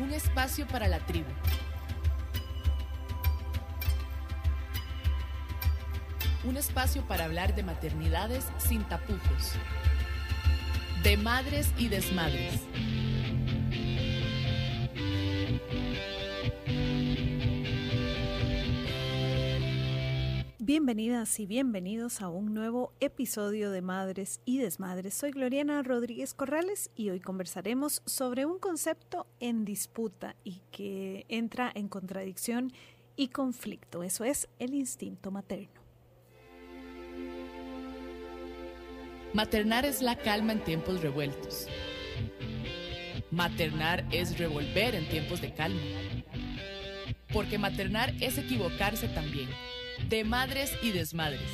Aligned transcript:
Un 0.00 0.14
espacio 0.14 0.66
para 0.66 0.88
la 0.88 0.98
tribu. 1.00 1.28
Un 6.42 6.56
espacio 6.56 7.06
para 7.06 7.26
hablar 7.26 7.54
de 7.54 7.62
maternidades 7.62 8.46
sin 8.56 8.82
tapujos. 8.84 9.52
De 11.02 11.18
madres 11.18 11.70
y 11.76 11.88
desmadres. 11.88 12.62
Bienvenidas 20.70 21.40
y 21.40 21.46
bienvenidos 21.46 22.22
a 22.22 22.28
un 22.28 22.54
nuevo 22.54 22.92
episodio 23.00 23.72
de 23.72 23.82
Madres 23.82 24.40
y 24.44 24.58
Desmadres. 24.58 25.14
Soy 25.14 25.32
Gloriana 25.32 25.82
Rodríguez 25.82 26.32
Corrales 26.32 26.92
y 26.94 27.10
hoy 27.10 27.18
conversaremos 27.18 28.02
sobre 28.06 28.46
un 28.46 28.60
concepto 28.60 29.26
en 29.40 29.64
disputa 29.64 30.36
y 30.44 30.62
que 30.70 31.26
entra 31.28 31.72
en 31.74 31.88
contradicción 31.88 32.72
y 33.16 33.30
conflicto. 33.30 34.04
Eso 34.04 34.22
es 34.22 34.48
el 34.60 34.74
instinto 34.74 35.32
materno. 35.32 35.80
Maternar 39.34 39.84
es 39.84 40.02
la 40.02 40.14
calma 40.18 40.52
en 40.52 40.62
tiempos 40.62 41.02
revueltos. 41.02 41.66
Maternar 43.32 44.06
es 44.12 44.38
revolver 44.38 44.94
en 44.94 45.08
tiempos 45.08 45.40
de 45.40 45.52
calma. 45.52 45.80
Porque 47.32 47.58
maternar 47.58 48.14
es 48.20 48.38
equivocarse 48.38 49.08
también 49.08 49.48
de 50.08 50.24
madres 50.24 50.76
y 50.82 50.92
desmadres. 50.92 51.50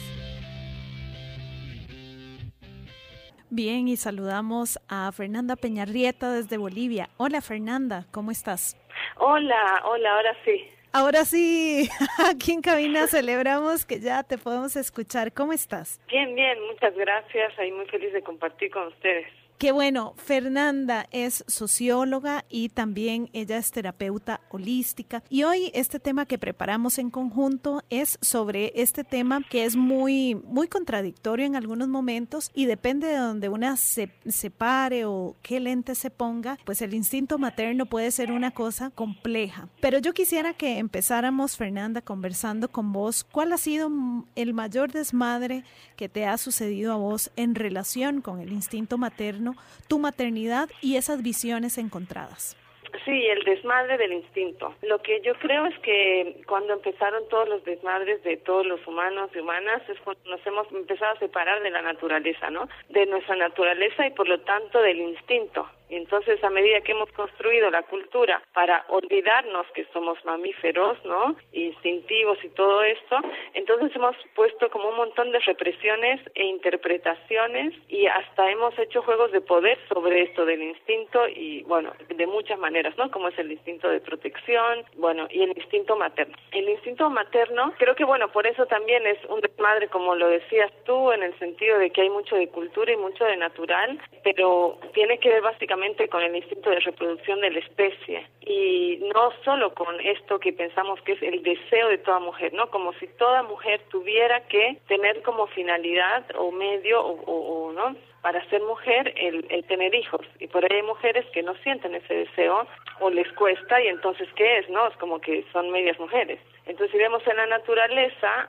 Bien, 3.49 3.87
y 3.89 3.97
saludamos 3.97 4.79
a 4.89 5.11
Fernanda 5.13 5.57
Peñarrieta 5.57 6.33
desde 6.33 6.59
Bolivia. 6.59 7.09
Hola 7.17 7.41
Fernanda, 7.41 8.07
¿cómo 8.11 8.31
estás? 8.31 8.77
Hola, 9.19 9.83
hola, 9.85 10.15
ahora 10.15 10.37
sí. 10.45 10.65
Ahora 10.93 11.25
sí, 11.25 11.89
aquí 12.27 12.53
en 12.53 12.63
cabina 12.63 13.07
celebramos 13.07 13.85
que 13.85 14.01
ya 14.01 14.23
te 14.23 14.39
podemos 14.39 14.77
escuchar. 14.77 15.33
¿Cómo 15.33 15.53
estás? 15.53 16.01
Bien, 16.09 16.35
bien, 16.35 16.59
muchas 16.67 16.95
gracias. 16.97 17.59
Ahí 17.59 17.71
muy 17.71 17.87
feliz 17.87 18.13
de 18.13 18.23
compartir 18.23 18.71
con 18.71 18.89
ustedes. 18.89 19.29
Qué 19.59 19.73
bueno, 19.73 20.13
Fernanda 20.19 21.07
es 21.13 21.43
socióloga 21.47 22.45
y 22.51 22.69
también 22.69 23.31
ella 23.33 23.57
es 23.57 23.71
terapeuta 23.71 24.43
holística. 24.51 25.23
Y 25.31 25.45
hoy 25.45 25.71
este 25.73 25.99
tema 25.99 26.27
que 26.27 26.37
preparamos 26.37 26.99
en 26.99 27.09
conjunto 27.09 27.83
es 27.89 28.19
sobre 28.21 28.73
este 28.75 29.03
tema 29.03 29.41
que 29.49 29.65
es 29.65 29.75
muy, 29.75 30.35
muy 30.35 30.69
contradictorio 30.69 31.47
en 31.47 31.57
algunos 31.57 31.89
momentos 31.89 32.51
y 32.53 32.67
depende 32.67 33.07
de 33.07 33.17
donde 33.17 33.49
una 33.49 33.79
se, 33.79 34.13
se 34.27 34.51
pare 34.51 35.07
o 35.07 35.37
qué 35.41 35.59
lente 35.59 35.95
se 35.95 36.11
ponga, 36.11 36.59
pues 36.67 36.83
el 36.83 36.93
instinto 36.93 37.39
materno 37.39 37.87
puede 37.87 38.11
ser 38.11 38.33
una 38.33 38.51
cosa 38.51 38.91
compleja. 38.91 39.71
Pero 39.81 39.99
yo 40.01 40.13
quisiera 40.13 40.53
que 40.53 40.77
empezáramos, 40.77 41.57
Fernanda, 41.57 42.03
conversando 42.03 42.69
con 42.69 42.93
vos. 42.93 43.25
¿Cuál 43.25 43.55
ha 43.55 43.59
sido 43.59 43.91
el 44.35 44.53
mayor 44.53 44.93
desmadre 44.93 45.65
que 45.97 46.11
te 46.11 46.27
ha 46.27 46.37
sucedido 46.37 46.93
a 46.93 46.97
vos 46.97 47.31
en 47.37 47.55
relación 47.55 48.21
con 48.21 48.41
el 48.41 48.53
instinto 48.53 48.99
materno? 48.99 49.46
Tu 49.89 49.99
maternidad 49.99 50.69
y 50.81 50.97
esas 50.97 51.23
visiones 51.23 51.79
encontradas. 51.79 52.57
Sí, 53.05 53.27
el 53.27 53.45
desmadre 53.45 53.99
del 53.99 54.13
instinto. 54.13 54.75
Lo 54.83 55.01
que 55.03 55.21
yo 55.23 55.35
creo 55.35 55.67
es 55.67 55.79
que 55.81 56.43
cuando 56.47 56.73
empezaron 56.73 57.29
todos 57.29 57.49
los 57.49 57.65
desmadres 57.65 58.23
de 58.23 58.37
todos 58.37 58.67
los 58.67 58.85
humanos 58.87 59.31
y 59.35 59.39
humanas 59.39 59.83
es 59.89 59.99
cuando 60.01 60.23
nos 60.31 60.47
hemos 60.47 60.71
empezado 60.73 61.15
a 61.15 61.19
separar 61.19 61.63
de 61.63 61.71
la 61.71 61.83
naturaleza, 61.83 62.51
¿no? 62.51 62.69
De 62.89 63.07
nuestra 63.07 63.37
naturaleza 63.37 64.07
y 64.07 64.11
por 64.11 64.29
lo 64.29 64.41
tanto 64.41 64.81
del 64.81 64.99
instinto. 64.99 65.69
Entonces, 65.89 66.43
a 66.43 66.51
medida 66.51 66.81
que 66.81 66.93
hemos 66.93 67.11
construido 67.13 67.71
la 67.71 67.83
cultura 67.83 68.43
para 68.53 68.85
olvidarnos 68.89 69.67
que 69.75 69.85
somos 69.93 70.23
mamíferos, 70.25 70.99
¿no? 71.05 71.37
Instintivos 71.53 72.43
y 72.43 72.49
todo 72.51 72.83
esto, 72.83 73.19
entonces 73.55 73.95
hemos 73.95 74.17
puesto 74.35 74.69
como 74.71 74.89
un 74.89 74.97
montón 74.97 75.31
de 75.31 75.39
represiones 75.41 76.21
e 76.35 76.45
interpretaciones 76.45 77.75
y 77.89 78.07
hasta 78.07 78.51
hemos 78.51 78.77
hecho 78.79 79.03
juegos 79.03 79.31
de 79.33 79.41
poder 79.41 79.79
sobre 79.89 80.23
esto 80.23 80.45
del 80.45 80.63
instinto 80.63 81.29
y, 81.29 81.63
bueno, 81.65 81.93
de 82.09 82.27
muchas 82.27 82.59
maneras, 82.59 82.97
¿no? 82.97 83.11
Como 83.11 83.29
es 83.29 83.39
el 83.39 83.53
instinto 83.53 83.89
de 83.89 84.01
protección, 84.01 84.85
bueno, 84.97 85.29
y 85.31 85.43
el 85.43 85.57
instinto 85.57 85.97
materno. 85.97 86.37
El 86.51 86.69
instinto 86.69 87.09
materno, 87.11 87.73
creo 87.79 87.95
que, 87.95 88.05
bueno, 88.05 88.33
por 88.33 88.47
eso 88.47 88.67
también 88.67 89.07
es 89.07 89.19
un 89.29 89.41
desmadre, 89.41 89.89
como 89.89 90.15
lo 90.15 90.29
decías 90.29 90.73
tú, 90.85 91.13
en 91.13 91.23
el 91.23 91.39
sentido 91.39 91.79
de 91.79 91.91
que 91.91 92.03
hay 92.03 92.11
mucho 92.11 92.35
de 92.37 92.49
cultura 92.49 92.93
y 92.93 92.97
mucho 92.97 93.25
de 93.25 93.37
natural, 93.37 94.01
pero 94.25 94.79
tiene 94.93 95.19
que 95.19 95.29
ver 95.29 95.43
básicamente 95.43 95.76
con 96.11 96.23
el 96.23 96.35
instinto 96.37 96.71
de 96.71 96.81
reproducción 96.81 97.41
de 97.41 97.51
la 97.51 97.59
especie 97.59 98.27
y 98.41 98.99
no 99.15 99.31
solo 99.45 99.75
con 99.75 100.01
esto 100.01 100.39
que 100.39 100.53
pensamos 100.53 101.01
que 101.03 101.13
es 101.13 101.23
el 101.23 101.43
deseo 101.43 101.89
de 101.89 101.99
toda 101.99 102.19
mujer, 102.19 102.53
¿no? 102.55 102.71
Como 102.71 102.93
si 102.95 103.07
toda 103.19 103.43
mujer 103.43 103.81
tuviera 103.91 104.41
que 104.49 104.79
tener 104.89 105.23
como 105.23 105.47
finalidad 105.49 106.25
o 106.39 106.51
medio 106.51 107.05
o, 107.05 107.73
no 107.73 107.95
para 108.23 108.43
ser 108.49 108.63
mujer 108.63 109.13
el, 109.17 109.47
el, 109.51 109.65
tener 109.65 109.95
hijos. 109.95 110.27
Y 110.41 110.49
por 110.49 110.65
ahí 110.65 110.79
hay 110.79 110.83
mujeres 110.83 111.25
que 111.33 111.43
no 111.43 111.55
sienten 111.57 111.95
ese 111.95 112.15
deseo 112.15 112.67
o 113.01 113.11
les 113.11 113.31
cuesta 113.33 113.81
y 113.81 113.89
entonces 113.89 114.29
qué 114.35 114.59
es 114.59 114.69
no 114.71 114.89
es 114.89 114.97
como 114.97 115.21
que 115.21 115.45
son 115.53 115.71
medias 115.71 115.99
mujeres. 116.01 116.41
Entonces 116.65 116.91
si 116.93 116.99
vemos 116.99 117.25
en 117.27 117.37
la 117.37 117.47
naturaleza 117.47 118.49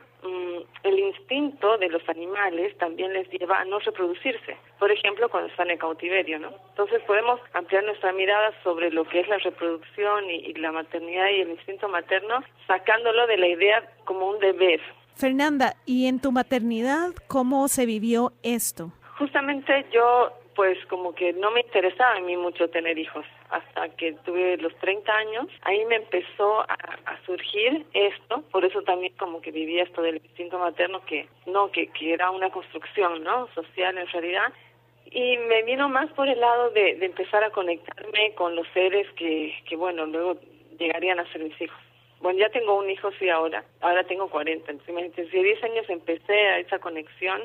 el 0.83 0.99
instinto 0.99 1.77
de 1.77 1.89
los 1.89 2.07
animales 2.09 2.77
también 2.77 3.13
les 3.13 3.29
lleva 3.29 3.59
a 3.59 3.65
no 3.65 3.79
reproducirse, 3.79 4.57
por 4.79 4.91
ejemplo, 4.91 5.29
cuando 5.29 5.49
están 5.49 5.69
en 5.69 5.77
cautiverio, 5.77 6.39
¿no? 6.39 6.49
Entonces 6.69 7.01
podemos 7.03 7.39
ampliar 7.53 7.83
nuestra 7.83 8.11
mirada 8.13 8.53
sobre 8.63 8.91
lo 8.91 9.05
que 9.05 9.21
es 9.21 9.27
la 9.27 9.37
reproducción 9.37 10.29
y, 10.29 10.53
la 10.53 10.71
maternidad 10.71 11.29
y 11.29 11.41
el 11.41 11.49
instinto 11.51 11.87
materno, 11.89 12.43
sacándolo 12.65 13.27
de 13.27 13.37
la 13.37 13.47
idea 13.47 13.83
como 14.05 14.29
un 14.29 14.39
deber. 14.39 14.81
Fernanda, 15.15 15.75
¿y 15.85 16.07
en 16.07 16.19
tu 16.19 16.31
maternidad 16.31 17.09
cómo 17.27 17.67
se 17.67 17.85
vivió 17.85 18.33
esto? 18.43 18.91
Justamente 19.17 19.85
yo 19.91 20.31
pues 20.55 20.77
como 20.87 21.13
que 21.13 21.33
no 21.33 21.51
me 21.51 21.61
interesaba 21.61 22.15
a 22.15 22.21
mí 22.21 22.35
mucho 22.35 22.67
tener 22.69 22.97
hijos 22.97 23.25
hasta 23.49 23.89
que 23.89 24.13
tuve 24.25 24.57
los 24.57 24.75
30 24.77 25.11
años. 25.11 25.47
Ahí 25.61 25.85
me 25.85 25.95
empezó 25.95 26.61
a, 26.61 26.77
surgir 27.25 27.85
esto, 27.93 28.41
por 28.51 28.63
eso 28.63 28.81
también 28.83 29.13
como 29.17 29.41
que 29.41 29.51
vivía 29.51 29.83
esto 29.83 30.01
del 30.01 30.15
instinto 30.15 30.59
materno 30.59 31.03
que 31.05 31.27
no, 31.45 31.71
que, 31.71 31.87
que 31.87 32.13
era 32.13 32.31
una 32.31 32.49
construcción, 32.49 33.23
¿no? 33.23 33.47
Social 33.53 33.97
en 33.97 34.07
realidad. 34.07 34.53
Y 35.11 35.37
me 35.37 35.63
vino 35.63 35.89
más 35.89 36.09
por 36.13 36.27
el 36.27 36.39
lado 36.39 36.69
de, 36.71 36.95
de 36.95 37.05
empezar 37.05 37.43
a 37.43 37.49
conectarme 37.49 38.33
con 38.35 38.55
los 38.55 38.67
seres 38.73 39.07
que, 39.13 39.53
que, 39.65 39.75
bueno, 39.75 40.05
luego 40.05 40.37
llegarían 40.79 41.19
a 41.19 41.31
ser 41.31 41.43
mis 41.43 41.59
hijos. 41.61 41.77
Bueno, 42.21 42.39
ya 42.39 42.49
tengo 42.49 42.77
un 42.77 42.89
hijo, 42.89 43.11
sí, 43.19 43.29
ahora. 43.29 43.63
Ahora 43.81 44.03
tengo 44.03 44.29
40. 44.29 44.71
Entonces, 44.71 45.29
si 45.31 45.43
10 45.43 45.63
años 45.63 45.89
empecé 45.89 46.33
a 46.33 46.59
esa 46.59 46.79
conexión 46.79 47.41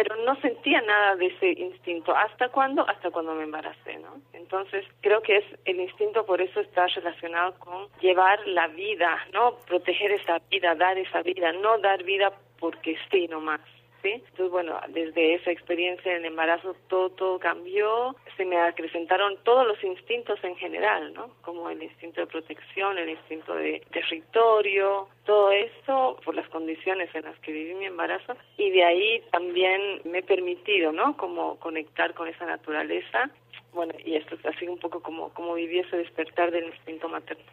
pero 0.00 0.14
no 0.22 0.36
sentía 0.36 0.80
nada 0.82 1.16
de 1.16 1.26
ese 1.26 1.60
instinto. 1.60 2.14
¿Hasta 2.14 2.50
cuándo? 2.50 2.88
Hasta 2.88 3.10
cuando 3.10 3.34
me 3.34 3.42
embaracé, 3.42 3.98
¿no? 3.98 4.20
Entonces, 4.32 4.86
creo 5.00 5.20
que 5.22 5.38
es 5.38 5.44
el 5.64 5.80
instinto 5.80 6.24
por 6.24 6.40
eso 6.40 6.60
está 6.60 6.86
relacionado 6.86 7.58
con 7.58 7.88
llevar 8.00 8.38
la 8.46 8.68
vida, 8.68 9.18
¿no? 9.32 9.56
Proteger 9.66 10.12
esa 10.12 10.38
vida, 10.52 10.76
dar 10.76 10.96
esa 10.98 11.22
vida, 11.22 11.52
no 11.52 11.78
dar 11.78 12.04
vida 12.04 12.32
porque 12.60 12.96
sí 13.10 13.26
nomás. 13.26 13.60
¿Sí? 14.02 14.12
Entonces, 14.12 14.50
bueno, 14.50 14.80
desde 14.90 15.34
esa 15.34 15.50
experiencia 15.50 16.14
en 16.14 16.24
embarazo 16.24 16.76
todo, 16.88 17.10
todo 17.10 17.38
cambió, 17.40 18.14
se 18.36 18.44
me 18.44 18.56
acrecentaron 18.56 19.36
todos 19.42 19.66
los 19.66 19.82
instintos 19.82 20.38
en 20.44 20.54
general, 20.56 21.12
¿no? 21.14 21.34
Como 21.42 21.68
el 21.68 21.82
instinto 21.82 22.20
de 22.20 22.28
protección, 22.28 22.96
el 22.96 23.08
instinto 23.08 23.56
de 23.56 23.82
territorio, 23.90 25.08
todo 25.24 25.50
eso 25.50 26.16
por 26.24 26.36
las 26.36 26.48
condiciones 26.48 27.12
en 27.12 27.24
las 27.24 27.36
que 27.40 27.50
viví 27.50 27.74
mi 27.74 27.86
embarazo 27.86 28.36
y 28.56 28.70
de 28.70 28.84
ahí 28.84 29.22
también 29.32 30.00
me 30.04 30.18
he 30.18 30.22
permitido, 30.22 30.92
¿no? 30.92 31.16
Como 31.16 31.58
conectar 31.58 32.14
con 32.14 32.28
esa 32.28 32.46
naturaleza. 32.46 33.30
Bueno, 33.72 33.94
y 34.04 34.14
esto 34.14 34.36
es 34.36 34.46
así 34.46 34.68
un 34.68 34.78
poco 34.78 35.02
como, 35.02 35.30
como 35.34 35.54
viví 35.54 35.80
ese 35.80 35.96
despertar 35.96 36.52
del 36.52 36.66
instinto 36.66 37.08
materno. 37.08 37.44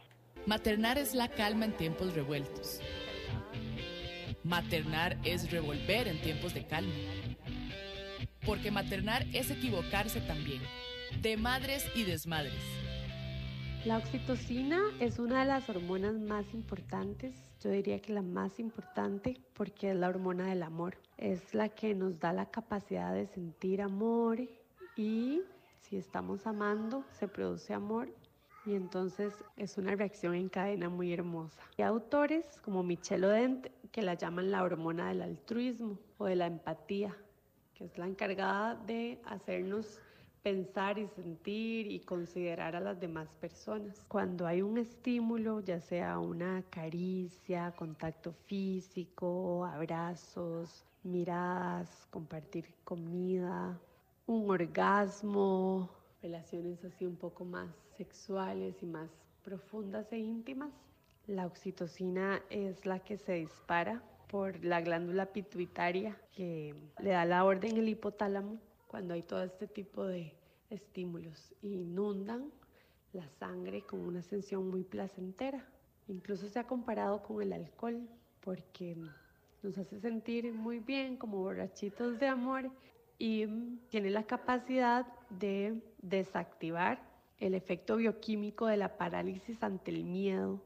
Maternar 0.46 1.00
es 1.00 1.16
la 1.16 1.28
calma 1.28 1.66
en 1.66 1.74
tiempos 1.74 2.14
revueltos. 2.14 2.82
Maternar 4.46 5.18
es 5.24 5.52
revolver 5.52 6.08
en 6.08 6.22
tiempos 6.22 6.54
de 6.54 6.68
calma. 6.68 6.94
Porque 8.46 8.70
maternar 8.70 9.26
es 9.34 9.50
equivocarse 9.50 10.22
también. 10.22 10.62
De 11.20 11.36
madres 11.36 11.84
y 11.96 12.04
desmadres. 12.04 12.62
La 13.86 13.98
oxitocina 13.98 14.80
es 15.00 15.18
una 15.18 15.40
de 15.40 15.48
las 15.48 15.68
hormonas 15.68 16.14
más 16.14 16.54
importantes, 16.54 17.34
yo 17.60 17.72
diría 17.72 18.00
que 18.00 18.14
la 18.14 18.22
más 18.22 18.60
importante 18.60 19.42
porque 19.54 19.90
es 19.90 19.96
la 19.96 20.10
hormona 20.10 20.46
del 20.46 20.62
amor. 20.62 20.96
Es 21.18 21.56
la 21.56 21.70
que 21.70 21.96
nos 21.96 22.20
da 22.20 22.32
la 22.32 22.52
capacidad 22.52 23.16
de 23.16 23.26
sentir 23.26 23.82
amor 23.82 24.40
y 24.96 25.42
si 25.82 25.98
estamos 25.98 26.46
amando 26.46 27.04
se 27.20 27.28
produce 27.28 27.74
amor 27.74 28.14
y 28.66 28.74
entonces 28.74 29.34
es 29.58 29.78
una 29.78 29.96
reacción 29.96 30.34
en 30.34 30.50
cadena 30.50 30.90
muy 30.90 31.14
hermosa. 31.14 31.62
Hay 31.78 31.84
autores 31.84 32.46
como 32.64 32.84
Michel 32.84 33.26
Odent 33.26 33.68
que 33.92 34.02
la 34.02 34.16
llaman 34.16 34.52
la 34.52 34.64
hormona 34.64 35.10
del 35.10 35.22
altruismo 35.22 35.98
o 36.18 36.26
de 36.26 36.36
la 36.36 36.48
empatía, 36.48 37.16
que 37.76 37.86
es 37.86 37.98
la 37.98 38.08
encargada 38.08 38.76
de 38.76 39.20
hacernos 39.26 40.00
pensar 40.42 41.00
y 41.00 41.08
sentir 41.08 41.92
y 41.92 42.00
considerar 42.02 42.76
a 42.76 42.80
las 42.80 43.00
demás 43.00 43.28
personas. 43.38 44.04
Cuando 44.08 44.46
hay 44.46 44.62
un 44.62 44.78
estímulo, 44.78 45.62
ya 45.62 45.80
sea 45.80 46.20
una 46.20 46.64
caricia, 46.70 47.74
contacto 47.76 48.32
físico, 48.46 49.66
abrazos, 49.66 50.86
miradas, 51.04 52.08
compartir 52.12 52.66
comida, 52.84 53.80
un 54.28 54.50
orgasmo, 54.50 55.90
relaciones 56.26 56.84
así 56.84 57.06
un 57.06 57.16
poco 57.16 57.46
más 57.46 57.70
sexuales 57.98 58.82
y 58.82 58.88
más 58.88 59.12
profundas 59.44 60.12
e 60.12 60.18
íntimas, 60.18 60.72
la 61.28 61.46
oxitocina 61.46 62.42
es 62.50 62.84
la 62.86 63.00
que 63.00 63.18
se 63.18 63.34
dispara 63.34 64.02
por 64.28 64.66
la 64.66 64.82
glándula 64.82 65.28
pituitaria 65.28 66.18
que 66.36 66.74
le 67.00 67.12
da 67.12 67.26
la 67.26 67.46
orden 67.46 67.78
el 67.78 67.90
hipotálamo. 67.90 68.58
Cuando 68.88 69.14
hay 69.14 69.22
todo 69.22 69.44
este 69.44 69.68
tipo 69.68 70.04
de 70.04 70.34
estímulos 70.72 71.54
inundan 71.62 72.52
la 73.14 73.28
sangre 73.40 73.84
con 73.84 74.00
una 74.00 74.24
sensación 74.24 74.68
muy 74.68 74.84
placentera. 74.84 75.64
Incluso 76.08 76.48
se 76.48 76.58
ha 76.58 76.66
comparado 76.66 77.22
con 77.22 77.42
el 77.44 77.54
alcohol 77.54 78.02
porque 78.42 78.98
nos 79.62 79.78
hace 79.78 80.00
sentir 80.00 80.52
muy 80.52 80.80
bien 80.80 81.18
como 81.18 81.38
borrachitos 81.38 82.20
de 82.20 82.28
amor 82.28 82.72
y 83.18 83.46
tiene 83.90 84.10
la 84.10 84.24
capacidad 84.24 85.08
de 85.30 85.82
desactivar 86.02 87.02
el 87.40 87.54
efecto 87.54 87.98
bioquímico 87.98 88.68
de 88.68 88.78
la 88.78 88.98
parálisis 88.98 89.62
ante 89.64 89.92
el 89.92 90.04
miedo 90.04 90.62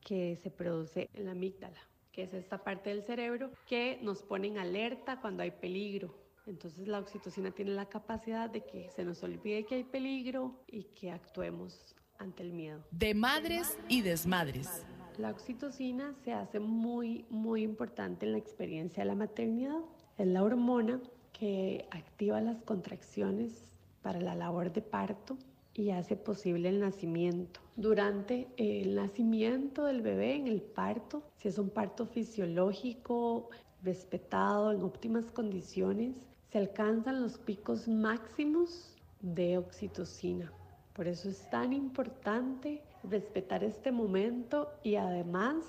que 0.00 0.36
se 0.36 0.50
produce 0.50 1.08
en 1.14 1.26
la 1.26 1.32
amígdala, 1.32 1.80
que 2.12 2.22
es 2.22 2.34
esta 2.34 2.62
parte 2.62 2.90
del 2.90 3.02
cerebro 3.02 3.50
que 3.66 3.98
nos 4.02 4.22
pone 4.22 4.48
en 4.48 4.58
alerta 4.58 5.20
cuando 5.20 5.42
hay 5.42 5.50
peligro 5.50 6.14
entonces 6.50 6.88
la 6.88 6.98
oxitocina 6.98 7.50
tiene 7.52 7.72
la 7.72 7.86
capacidad 7.86 8.50
de 8.50 8.64
que 8.64 8.90
se 8.90 9.04
nos 9.04 9.22
olvide 9.22 9.64
que 9.64 9.76
hay 9.76 9.84
peligro 9.84 10.60
y 10.66 10.84
que 10.84 11.10
actuemos 11.10 11.94
ante 12.18 12.42
el 12.42 12.52
miedo. 12.52 12.82
De 12.90 13.14
madres 13.14 13.78
y 13.88 14.02
desmadres. 14.02 14.84
La 15.16 15.30
oxitocina 15.30 16.14
se 16.24 16.32
hace 16.32 16.58
muy, 16.58 17.24
muy 17.30 17.62
importante 17.62 18.26
en 18.26 18.32
la 18.32 18.38
experiencia 18.38 19.02
de 19.02 19.08
la 19.08 19.14
maternidad. 19.14 19.80
Es 20.18 20.26
la 20.26 20.42
hormona 20.42 21.00
que 21.40 21.86
activa 21.90 22.38
las 22.42 22.60
contracciones 22.60 23.72
para 24.02 24.20
la 24.20 24.34
labor 24.34 24.74
de 24.74 24.82
parto 24.82 25.38
y 25.72 25.88
hace 25.88 26.14
posible 26.14 26.68
el 26.68 26.80
nacimiento. 26.80 27.60
Durante 27.76 28.46
el 28.58 28.94
nacimiento 28.94 29.86
del 29.86 30.02
bebé, 30.02 30.34
en 30.34 30.48
el 30.48 30.60
parto, 30.60 31.22
si 31.38 31.48
es 31.48 31.56
un 31.56 31.70
parto 31.70 32.04
fisiológico, 32.04 33.48
respetado, 33.82 34.70
en 34.70 34.82
óptimas 34.82 35.32
condiciones, 35.32 36.14
se 36.52 36.58
alcanzan 36.58 37.22
los 37.22 37.38
picos 37.38 37.88
máximos 37.88 38.94
de 39.22 39.56
oxitocina. 39.56 40.52
Por 40.92 41.08
eso 41.08 41.30
es 41.30 41.48
tan 41.48 41.72
importante 41.72 42.82
respetar 43.02 43.64
este 43.64 43.92
momento 43.92 44.68
y 44.82 44.96
además 44.96 45.64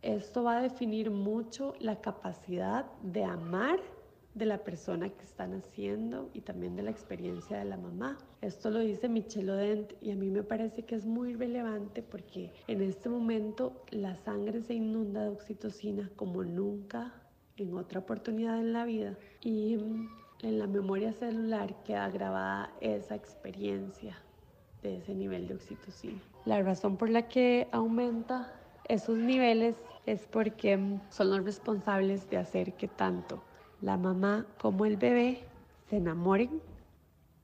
esto 0.00 0.42
va 0.42 0.58
a 0.58 0.62
definir 0.62 1.12
mucho 1.12 1.74
la 1.78 2.00
capacidad 2.00 2.86
de 3.02 3.22
amar 3.22 3.78
de 4.34 4.46
la 4.46 4.58
persona 4.64 5.10
que 5.10 5.24
están 5.24 5.54
haciendo 5.54 6.30
y 6.32 6.40
también 6.40 6.74
de 6.74 6.82
la 6.82 6.90
experiencia 6.90 7.58
de 7.58 7.64
la 7.64 7.76
mamá. 7.76 8.18
Esto 8.40 8.70
lo 8.70 8.78
dice 8.78 9.08
Michelle 9.08 9.50
Odent 9.50 9.92
y 10.00 10.10
a 10.10 10.16
mí 10.16 10.30
me 10.30 10.42
parece 10.42 10.84
que 10.84 10.94
es 10.94 11.04
muy 11.04 11.34
relevante 11.34 12.02
porque 12.02 12.52
en 12.66 12.82
este 12.82 13.08
momento 13.08 13.84
la 13.90 14.16
sangre 14.16 14.62
se 14.62 14.74
inunda 14.74 15.22
de 15.22 15.28
oxitocina 15.28 16.10
como 16.16 16.44
nunca 16.44 17.12
en 17.56 17.76
otra 17.76 18.00
oportunidad 18.00 18.58
en 18.58 18.72
la 18.72 18.84
vida 18.84 19.18
y 19.42 19.74
en 20.42 20.58
la 20.58 20.66
memoria 20.66 21.12
celular 21.12 21.82
queda 21.84 22.08
grabada 22.08 22.72
esa 22.80 23.14
experiencia 23.14 24.16
de 24.82 24.96
ese 24.96 25.14
nivel 25.14 25.46
de 25.46 25.54
oxitocina. 25.54 26.20
La 26.46 26.60
razón 26.62 26.96
por 26.96 27.10
la 27.10 27.28
que 27.28 27.68
aumenta 27.70 28.52
esos 28.88 29.16
niveles 29.16 29.76
es 30.06 30.26
porque 30.26 30.98
son 31.10 31.30
los 31.30 31.44
responsables 31.44 32.28
de 32.30 32.38
hacer 32.38 32.74
que 32.74 32.88
tanto 32.88 33.42
la 33.82 33.96
mamá 33.96 34.46
como 34.58 34.86
el 34.86 34.96
bebé 34.96 35.40
se 35.90 35.96
enamoren 35.96 36.62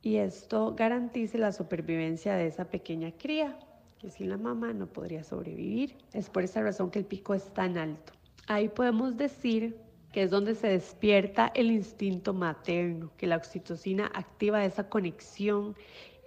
y 0.00 0.16
esto 0.16 0.74
garantice 0.76 1.36
la 1.36 1.52
supervivencia 1.52 2.36
de 2.36 2.46
esa 2.46 2.64
pequeña 2.64 3.10
cría, 3.10 3.58
que 3.98 4.08
sin 4.08 4.30
la 4.30 4.36
mamá 4.36 4.72
no 4.72 4.86
podría 4.86 5.24
sobrevivir. 5.24 5.96
Es 6.12 6.30
por 6.30 6.44
esa 6.44 6.62
razón 6.62 6.90
que 6.90 7.00
el 7.00 7.04
pico 7.04 7.34
es 7.34 7.52
tan 7.52 7.76
alto. 7.76 8.12
Ahí 8.46 8.68
podemos 8.68 9.16
decir 9.16 9.76
que 10.12 10.22
es 10.22 10.30
donde 10.30 10.54
se 10.54 10.68
despierta 10.68 11.50
el 11.54 11.72
instinto 11.72 12.32
materno, 12.32 13.10
que 13.16 13.26
la 13.26 13.36
oxitocina 13.36 14.10
activa 14.14 14.64
esa 14.64 14.88
conexión 14.88 15.74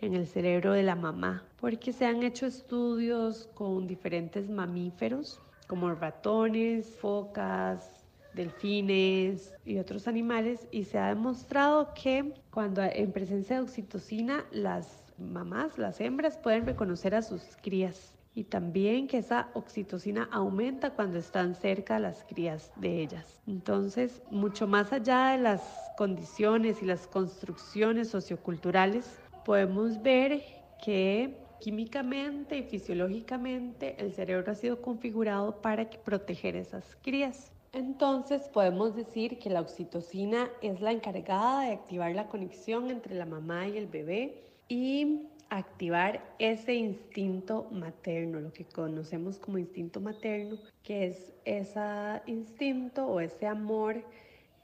en 0.02 0.14
el 0.14 0.28
cerebro 0.28 0.74
de 0.74 0.84
la 0.84 0.96
mamá, 0.96 1.44
porque 1.60 1.94
se 1.94 2.06
han 2.06 2.22
hecho 2.22 2.46
estudios 2.46 3.50
con 3.54 3.88
diferentes 3.88 4.50
mamíferos, 4.50 5.40
como 5.68 5.94
ratones, 5.96 6.96
focas, 6.98 8.01
delfines 8.34 9.54
y 9.66 9.78
otros 9.78 10.08
animales, 10.08 10.68
y 10.72 10.86
se 10.86 10.98
ha 10.98 11.08
demostrado 11.08 11.94
que 11.94 12.34
cuando 12.52 12.82
en 12.84 13.12
presencia 13.12 13.58
de 13.58 13.64
oxitocina 13.64 14.46
las 14.52 15.14
mamás, 15.18 15.78
las 15.78 16.00
hembras, 16.00 16.38
pueden 16.38 16.66
reconocer 16.66 17.16
a 17.16 17.22
sus 17.22 17.42
crías 17.62 18.14
y 18.34 18.46
también 18.46 19.08
que 19.08 19.18
esa 19.18 19.50
oxitocina 19.54 20.30
aumenta 20.32 20.92
cuando 20.92 21.20
están 21.20 21.56
cerca 21.56 22.00
las 22.00 22.24
crías 22.24 22.72
de 22.78 23.02
ellas. 23.02 23.42
Entonces, 23.46 24.22
mucho 24.32 24.68
más 24.68 24.94
allá 24.94 25.32
de 25.32 25.38
las 25.40 25.62
condiciones 25.98 26.82
y 26.82 26.86
las 26.86 27.08
construcciones 27.08 28.10
socioculturales, 28.10 29.20
podemos 29.44 30.02
ver 30.02 30.42
que 30.84 31.38
químicamente 31.60 32.58
y 32.58 32.64
fisiológicamente 32.64 33.96
el 34.00 34.14
cerebro 34.14 34.52
ha 34.52 34.56
sido 34.56 34.82
configurado 34.82 35.62
para 35.62 35.90
proteger 35.90 36.56
esas 36.56 36.98
crías. 37.04 37.52
Entonces 37.74 38.50
podemos 38.50 38.96
decir 38.96 39.40
que 39.40 39.50
la 39.50 39.62
oxitocina 39.62 40.50
es 40.62 40.82
la 40.82 40.92
encargada 40.92 41.62
de 41.62 41.72
activar 41.72 42.14
la 42.14 42.28
conexión 42.28 42.92
entre 42.92 43.16
la 43.16 43.26
mamá 43.26 43.66
y 43.68 43.78
el 43.78 43.88
bebé 43.88 44.44
y 44.68 45.30
activar 45.50 46.22
ese 46.38 46.74
instinto 46.74 47.70
materno, 47.72 48.42
lo 48.42 48.52
que 48.52 48.66
conocemos 48.66 49.40
como 49.40 49.58
instinto 49.58 50.02
materno, 50.02 50.58
que 50.84 51.08
es 51.08 51.34
ese 51.46 52.22
instinto 52.26 53.08
o 53.08 53.22
ese 53.22 53.48
amor, 53.48 54.04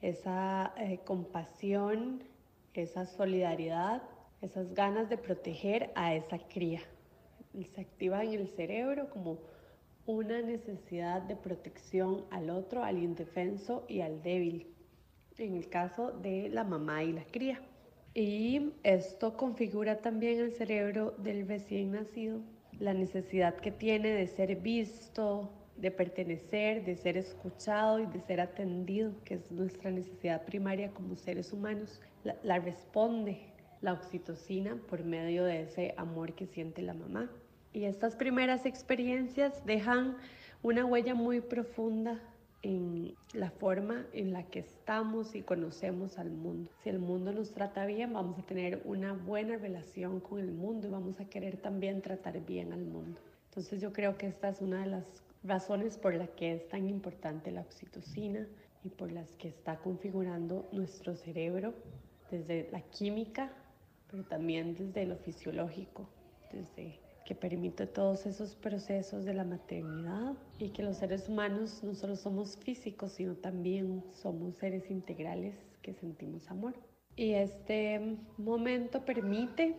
esa 0.02 0.74
eh, 0.78 1.00
compasión, 1.06 2.24
esa 2.74 3.06
solidaridad, 3.06 4.02
esas 4.42 4.74
ganas 4.74 5.10
de 5.10 5.18
proteger 5.18 5.92
a 5.96 6.14
esa 6.14 6.40
cría. 6.40 6.82
Se 7.74 7.82
activa 7.82 8.24
en 8.24 8.34
el 8.34 8.50
cerebro 8.50 9.10
como 9.10 9.40
una 10.08 10.42
necesidad 10.42 11.22
de 11.22 11.36
protección 11.36 12.26
al 12.32 12.50
otro, 12.50 12.84
al 12.84 12.98
indefenso 12.98 13.86
y 13.88 14.02
al 14.02 14.24
débil, 14.24 14.68
en 15.38 15.56
el 15.56 15.70
caso 15.70 16.12
de 16.12 16.50
la 16.50 16.64
mamá 16.64 17.04
y 17.04 17.12
la 17.12 17.26
cría. 17.26 17.62
Y 18.14 18.74
esto 18.84 19.38
configura 19.38 20.02
también 20.02 20.40
el 20.40 20.54
cerebro 20.54 21.12
del 21.20 21.48
recién 21.48 21.92
nacido, 21.92 22.40
la 22.80 22.94
necesidad 22.94 23.56
que 23.58 23.72
tiene 23.72 24.10
de 24.10 24.28
ser 24.28 24.56
visto, 24.56 25.52
de 25.76 25.92
pertenecer, 25.92 26.84
de 26.86 26.96
ser 26.96 27.18
escuchado 27.18 28.00
y 28.00 28.06
de 28.08 28.22
ser 28.22 28.42
atendido, 28.42 29.12
que 29.24 29.36
es 29.36 29.52
nuestra 29.52 29.92
necesidad 29.92 30.46
primaria 30.46 30.90
como 30.94 31.16
seres 31.16 31.54
humanos. 31.54 32.02
La, 32.44 32.60
responde 32.60 33.54
la 33.82 33.94
oxitocina 33.94 34.76
por 34.90 35.04
medio 35.04 35.44
de 35.44 35.64
ese 35.64 35.94
amor 35.98 36.34
que 36.34 36.48
siente 36.48 36.82
la 36.82 36.94
mamá. 36.94 37.30
Y 37.74 37.86
estas 37.86 38.16
primeras 38.16 38.66
experiencias 38.66 39.66
dejan 39.66 40.18
una 40.64 40.86
huella 40.86 41.14
muy 41.14 41.42
profunda 41.42 42.20
en 42.64 43.16
la 43.34 43.52
forma 43.52 44.06
en 44.14 44.34
la 44.34 44.44
que 44.44 44.60
estamos 44.60 45.36
y 45.36 45.42
conocemos 45.42 46.18
al 46.18 46.32
mundo. 46.32 46.72
Si 46.84 46.90
el 46.90 47.00
mundo 47.00 47.32
nos 47.32 47.52
trata 47.52 47.86
bien, 47.86 48.14
vamos 48.14 48.40
a 48.40 48.44
tener 48.44 48.82
una 48.86 49.14
buena 49.14 49.58
relación 49.58 50.20
con 50.20 50.40
el 50.40 50.52
mundo 50.52 50.88
y 50.88 50.92
vamos 50.92 51.20
a 51.20 51.26
querer 51.26 51.58
también 51.58 52.02
tratar 52.02 52.44
bien 52.46 52.74
al 52.74 52.84
mundo. 52.84 53.20
Entonces 53.50 53.82
yo 53.82 53.94
creo 53.94 54.18
que 54.18 54.28
esta 54.28 54.50
es 54.50 54.62
una 54.62 54.82
de 54.82 54.88
las 54.88 55.06
razones 55.44 55.98
por 55.98 56.14
la 56.14 56.28
que 56.28 56.54
es 56.54 56.68
tan 56.68 56.90
importante 56.90 57.52
la 57.52 57.62
oxitocina 57.62 58.48
y 58.84 58.90
por 58.90 59.12
las 59.12 59.32
que 59.34 59.48
está 59.48 59.78
configurando 59.78 60.68
nuestro 60.72 61.16
cerebro 61.16 61.74
desde 62.32 62.70
la 62.72 62.82
química, 62.82 63.52
pero 64.10 64.24
también 64.24 64.76
desde 64.76 65.06
lo 65.06 65.16
fisiológico, 65.18 66.08
desde 66.52 67.00
que 67.28 67.36
permite 67.36 67.86
todos 67.88 68.26
esos 68.26 68.56
procesos 68.56 69.26
de 69.26 69.34
la 69.34 69.44
maternidad 69.44 70.34
y 70.60 70.70
que 70.70 70.82
los 70.82 70.96
seres 70.96 71.28
humanos 71.28 71.84
no 71.84 71.94
solo 71.94 72.16
somos 72.16 72.56
físicos, 72.56 73.12
sino 73.12 73.36
también 73.36 74.02
somos 74.14 74.56
seres 74.56 74.90
integrales 74.90 75.54
que 75.82 75.94
sentimos 75.94 76.50
amor. 76.50 76.74
Y 77.18 77.34
este 77.34 78.16
momento 78.38 79.04
permite 79.04 79.76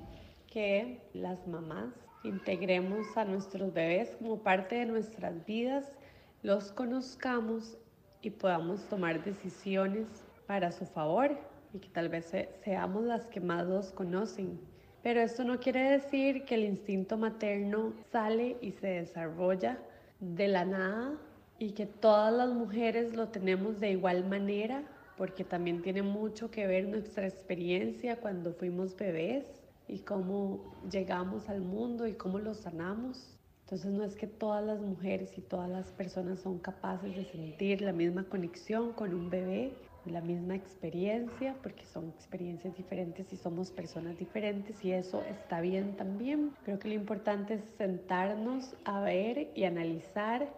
que 0.47 1.01
las 1.15 1.49
mamás 1.49 1.95
integremos 2.23 3.17
a 3.17 3.25
nuestros 3.25 3.73
bebés 3.73 4.15
como 4.19 4.43
parte 4.43 4.75
de 4.75 4.85
nuestras 4.85 5.47
vidas, 5.47 5.97
los 6.43 6.71
conozcamos 6.71 7.79
y 8.21 8.29
podamos 8.29 8.87
tomar 8.91 9.25
decisiones 9.25 10.07
para 10.47 10.71
su 10.71 10.85
favor 10.85 11.39
y 11.73 11.79
que 11.79 11.89
tal 11.89 12.11
vez 12.11 12.31
seamos 12.63 13.05
las 13.05 13.27
que 13.27 13.41
más 13.41 13.67
los 13.67 13.91
conocen 13.93 14.61
Pero 15.03 15.21
esto 15.21 15.45
no 15.45 15.61
quiere 15.61 15.91
decir 15.91 16.45
que 16.45 16.57
el 16.57 16.65
instinto 16.65 17.17
materno 17.17 17.93
sale 18.11 18.57
y 18.61 18.73
se 18.73 18.89
desarrolla 18.89 19.79
de 20.21 20.49
la 20.49 20.65
nada 20.65 21.13
y 21.59 21.73
que 21.73 21.87
todas 21.87 22.33
las 22.33 22.51
mujeres 22.51 23.15
lo 23.15 23.29
tenemos 23.29 23.81
de 23.81 23.93
igual 23.93 24.29
manera, 24.29 24.83
porque 25.17 25.45
también 25.45 25.83
tiene 25.83 26.03
mucho 26.03 26.51
que 26.51 26.67
ver 26.67 26.89
nuestra 26.89 27.27
experiencia 27.27 28.17
cuando 28.17 28.53
fuimos 28.53 28.97
bebés 28.97 29.45
y 29.89 30.01
cómo 30.01 30.61
llegamos 30.91 31.49
al 31.49 31.61
mundo 31.61 32.07
y 32.07 32.15
cómo 32.15 32.39
lo 32.39 32.55
sanamos. 32.55 33.37
Entonces 33.65 33.91
no 33.91 34.05
es 34.05 34.15
que 34.15 34.27
todas 34.27 34.65
las 34.65 34.81
mujeres 34.81 35.37
y 35.37 35.43
todas 35.43 35.69
las 35.69 35.91
personas 35.93 36.41
son 36.41 36.59
capaces 36.59 37.15
de 37.15 37.25
sentir 37.25 37.83
la 37.83 37.93
misma 37.93 38.25
conexión 38.25 38.93
con 38.93 39.13
un 39.13 39.29
bebé, 39.29 39.73
la 40.09 40.21
misma 40.21 40.55
experiencia, 40.55 41.55
porque 41.63 41.85
son 41.85 42.09
experiencias 42.09 42.77
diferentes 42.77 43.33
y 43.33 43.37
somos 43.37 43.71
personas 43.71 44.17
diferentes 44.19 44.85
y 44.85 44.93
eso 44.93 45.23
está 45.31 45.61
bien 45.61 45.97
también. 45.97 46.53
Creo 46.65 46.79
que 46.79 46.89
lo 46.89 46.95
importante 46.95 47.55
es 47.55 47.63
sentarnos 47.77 48.75
a 48.85 49.01
ver 49.01 49.51
y 49.55 49.65
analizar 49.65 50.49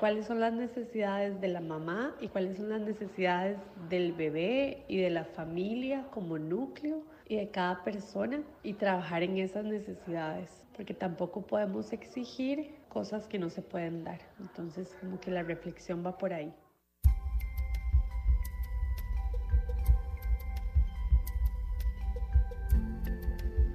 cuáles 0.00 0.26
son 0.26 0.40
las 0.40 0.52
necesidades 0.52 1.40
de 1.40 1.48
la 1.48 1.60
mamá 1.60 2.14
y 2.20 2.28
cuáles 2.28 2.56
son 2.56 2.68
las 2.68 2.80
necesidades 2.80 3.58
del 3.88 4.12
bebé 4.12 4.84
y 4.88 4.98
de 4.98 5.10
la 5.10 5.24
familia 5.24 6.06
como 6.10 6.38
núcleo 6.38 7.02
y 7.26 7.36
de 7.36 7.48
cada 7.48 7.82
persona 7.84 8.42
y 8.62 8.74
trabajar 8.74 9.22
en 9.22 9.38
esas 9.38 9.64
necesidades, 9.64 10.66
porque 10.76 10.94
tampoco 10.94 11.42
podemos 11.42 11.92
exigir 11.92 12.74
cosas 12.88 13.26
que 13.26 13.38
no 13.38 13.50
se 13.50 13.62
pueden 13.62 14.04
dar. 14.04 14.20
Entonces, 14.40 14.94
como 15.00 15.18
que 15.20 15.30
la 15.30 15.42
reflexión 15.42 16.04
va 16.04 16.16
por 16.18 16.32
ahí. 16.32 16.52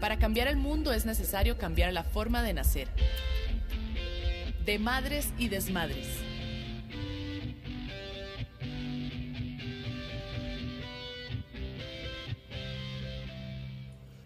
Para 0.10 0.20
cambiar 0.20 0.48
el 0.48 0.58
mundo 0.58 0.92
es 0.92 1.06
necesario 1.06 1.60
cambiar 1.60 1.94
la 1.94 2.04
forma 2.04 2.42
de 2.42 2.56
nacer. 2.56 2.88
De 4.66 4.80
madres 4.80 5.32
y 5.38 5.50
desmadres. 5.50 6.08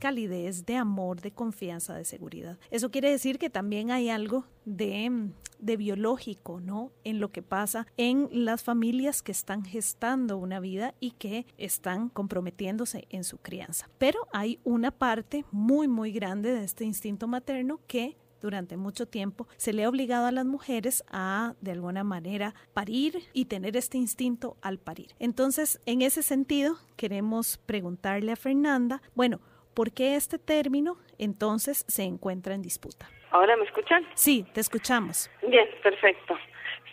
calidez, 0.00 0.66
de 0.66 0.74
amor, 0.74 1.20
de 1.20 1.30
confianza, 1.30 1.94
de 1.94 2.04
seguridad. 2.04 2.58
Eso 2.72 2.90
quiere 2.90 3.10
decir 3.10 3.38
que 3.38 3.50
también 3.50 3.92
hay 3.92 4.08
algo 4.08 4.46
de, 4.64 5.30
de, 5.60 5.76
biológico, 5.76 6.60
¿no? 6.60 6.90
En 7.04 7.20
lo 7.20 7.30
que 7.30 7.42
pasa 7.42 7.86
en 7.96 8.28
las 8.32 8.64
familias 8.64 9.22
que 9.22 9.30
están 9.30 9.64
gestando 9.64 10.38
una 10.38 10.58
vida 10.58 10.94
y 10.98 11.12
que 11.12 11.46
están 11.58 12.08
comprometiéndose 12.08 13.06
en 13.10 13.22
su 13.22 13.38
crianza. 13.38 13.88
Pero 13.98 14.26
hay 14.32 14.58
una 14.64 14.90
parte 14.90 15.44
muy, 15.52 15.86
muy 15.86 16.10
grande 16.10 16.52
de 16.52 16.64
este 16.64 16.84
instinto 16.84 17.28
materno 17.28 17.78
que 17.86 18.16
durante 18.40 18.76
mucho 18.76 19.06
tiempo 19.06 19.46
se 19.56 19.72
le 19.72 19.84
ha 19.84 19.88
obligado 19.88 20.26
a 20.26 20.32
las 20.32 20.46
mujeres 20.46 21.04
a, 21.10 21.54
de 21.60 21.72
alguna 21.72 22.04
manera, 22.04 22.54
parir 22.72 23.18
y 23.32 23.44
tener 23.44 23.76
este 23.76 23.98
instinto 23.98 24.56
al 24.62 24.78
parir. 24.78 25.14
Entonces, 25.18 25.80
en 25.86 26.02
ese 26.02 26.22
sentido, 26.22 26.76
queremos 26.96 27.58
preguntarle 27.66 28.32
a 28.32 28.36
Fernanda, 28.36 29.02
bueno, 29.14 29.40
¿Por 29.80 29.92
qué 29.92 30.14
este 30.14 30.38
término 30.38 30.98
entonces 31.16 31.86
se 31.88 32.02
encuentra 32.02 32.52
en 32.54 32.60
disputa? 32.60 33.08
¿Ahora 33.30 33.56
me 33.56 33.64
escuchan? 33.64 34.06
Sí, 34.12 34.44
te 34.52 34.60
escuchamos. 34.60 35.30
Bien, 35.40 35.66
perfecto. 35.82 36.36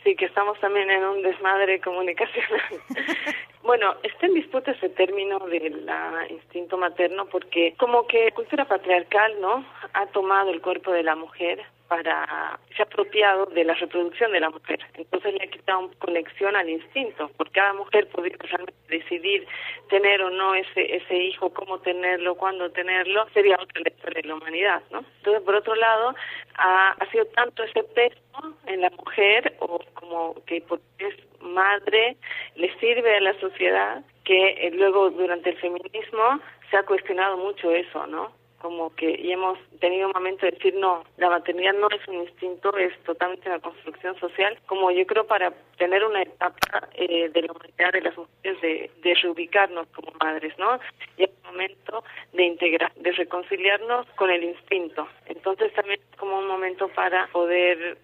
Sí, 0.06 0.16
que 0.16 0.24
estamos 0.24 0.58
también 0.62 0.90
en 0.90 1.04
un 1.04 1.22
desmadre 1.22 1.82
comunicacional. 1.82 2.62
bueno, 3.64 3.94
está 4.04 4.28
en 4.28 4.36
disputa 4.36 4.72
ese 4.72 4.88
término 4.88 5.38
del 5.48 5.86
instinto 6.30 6.78
materno 6.78 7.26
porque 7.26 7.76
como 7.78 8.08
que 8.08 8.32
cultura 8.32 8.64
patriarcal, 8.64 9.34
¿no? 9.42 9.66
Ha 9.92 10.06
tomado 10.06 10.52
el 10.52 10.62
cuerpo 10.62 10.94
de 10.94 11.04
la 11.04 11.18
mujer 11.18 11.66
para 11.88 12.60
se 12.76 12.82
ha 12.82 12.86
apropiado 12.86 13.46
de 13.48 13.64
la 13.64 13.74
reproducción 13.74 14.32
de 14.32 14.40
la 14.40 14.50
mujer. 14.50 14.80
Entonces 14.96 15.34
le 15.34 15.44
ha 15.44 15.48
quitado 15.48 15.90
conexión 16.00 16.56
al 16.56 16.70
instinto, 16.70 17.32
porque 17.38 17.54
cada 17.54 17.74
mujer 17.74 18.08
podría 18.10 18.38
realmente 18.40 18.80
decidir 18.90 19.48
tener 19.90 20.22
o 20.22 20.30
no 20.30 20.56
ese 20.56 20.96
ese 20.96 21.16
hijo, 21.16 21.54
cómo 21.54 21.80
tenerlo, 21.80 22.36
cuándo 22.36 22.70
tenerlo, 22.72 23.28
sería 23.34 23.58
otra 23.60 23.82
lectura 23.82 24.14
de 24.22 24.28
la 24.28 24.36
humanidad, 24.36 24.82
¿no? 24.92 25.04
Entonces, 25.18 25.44
por 25.44 25.56
otro 25.56 25.76
lado, 25.76 26.16
ha, 26.56 26.92
ha 26.92 27.12
sido 27.12 27.26
tanto 27.28 27.64
ese 27.64 27.84
peso 27.84 28.18
en 28.66 28.82
la 28.82 28.90
mujer, 28.92 29.56
o 29.60 29.80
como 29.94 30.36
que 30.46 30.62
porque 30.62 30.84
es 31.00 31.16
madre, 31.42 32.18
le 32.56 32.74
sirve 32.80 33.18
a 33.18 33.22
la 33.22 33.40
sociedad, 33.40 34.04
que 34.24 34.50
eh, 34.50 34.72
luego 34.74 35.10
durante 35.10 35.52
el 35.52 35.58
feminismo 35.58 36.40
se 36.70 36.78
ha 36.78 36.84
cuestionado 36.84 37.38
mucho 37.38 37.72
eso, 37.72 38.06
¿no? 38.08 38.32
Como 38.60 38.94
que 38.96 39.12
y 39.12 39.32
hemos 39.32 39.58
tenido 39.80 40.08
un 40.08 40.14
momento 40.14 40.46
de 40.46 40.52
decir 40.52 40.76
no, 40.76 41.04
la 41.18 41.30
maternidad 41.30 41.74
no 41.74 41.90
es 41.90 42.08
un 42.08 42.16
instinto, 42.16 42.76
es 42.78 42.98
totalmente 43.04 43.50
una 43.50 43.60
construcción 43.60 44.18
social, 44.20 44.58
como 44.66 44.92
yo 44.92 45.06
creo 45.06 45.26
para 45.26 45.52
tener 45.78 46.04
una 46.04 46.24
etapa 46.24 46.88
eh, 46.94 47.30
de 47.30 47.42
la 47.42 47.52
humanidad 47.52 47.94
de 47.94 48.02
las 48.02 48.18
mujeres 48.18 48.62
de, 48.62 48.92
de 49.02 49.14
reubicarnos 49.16 49.88
como 49.90 50.12
madres, 50.20 50.58
¿no? 50.58 50.80
Y 51.18 51.24
es 51.24 51.30
un 51.44 51.52
momento 51.52 52.04
de 52.34 52.44
integrar, 52.44 52.94
de 52.96 53.12
reconciliarnos 53.12 54.08
con 54.16 54.30
el 54.30 54.44
instinto. 54.44 55.08
Entonces 55.28 55.74
también 55.74 56.00
es 56.00 56.18
como 56.18 56.40
un 56.40 56.48
momento 56.48 56.88
para 56.90 57.28
poder 57.28 57.98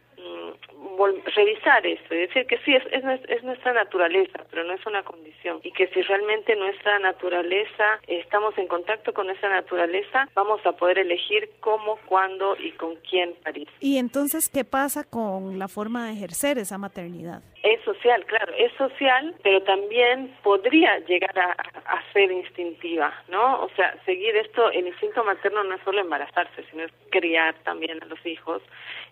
revisar 1.36 1.86
esto 1.86 2.14
y 2.14 2.20
decir 2.20 2.46
que 2.46 2.58
sí, 2.60 2.76
es, 2.76 2.84
es, 3.28 3.44
nuestra 3.44 3.74
naturaleza, 3.74 4.46
pero 4.50 4.64
no 4.64 4.74
es 4.74 4.86
una 4.86 5.04
condición. 5.04 5.60
Y 5.64 5.72
que 5.72 5.88
si 5.88 6.02
realmente 6.02 6.56
nuestra 6.56 7.00
naturaleza, 7.00 8.00
estamos 8.08 8.58
en 8.58 8.68
contacto 8.68 9.14
con 9.14 9.28
nuestra 9.28 9.50
naturaleza, 9.50 10.28
vamos 10.36 10.66
a 10.66 10.74
poder 10.74 11.00
elegir 11.00 11.50
cómo, 11.60 11.98
cuándo 12.06 12.56
y 12.58 12.72
con 12.72 12.96
quién 13.10 13.34
parir. 13.44 13.68
¿Y 13.80 13.98
entonces 13.98 14.50
qué 14.50 14.64
pasa 14.64 15.04
con 15.04 15.60
la 15.60 15.68
forma 15.68 16.08
de 16.08 16.14
ejercer 16.14 16.58
esa 16.58 16.78
maternidad? 16.78 17.42
Es 17.64 17.82
social, 17.84 18.26
claro, 18.26 18.54
es 18.58 18.74
social, 18.74 19.34
pero 19.42 19.64
también 19.64 20.36
podría 20.44 21.00
llegar 21.00 21.38
a, 21.40 21.52
a, 21.52 22.12
ser 22.12 22.30
instintiva, 22.30 23.14
¿no? 23.30 23.64
O 23.64 23.70
sea, 23.76 23.96
seguir 24.06 24.36
esto, 24.36 24.70
el 24.72 24.88
instinto 24.88 25.24
materno 25.24 25.64
no 25.64 25.76
es 25.76 25.82
solo 25.84 26.02
embarazarse, 26.02 26.64
sino 26.70 26.84
es 26.84 26.92
criar 27.10 27.56
también 27.64 28.04
a 28.04 28.06
los 28.06 28.24
hijos 28.26 28.62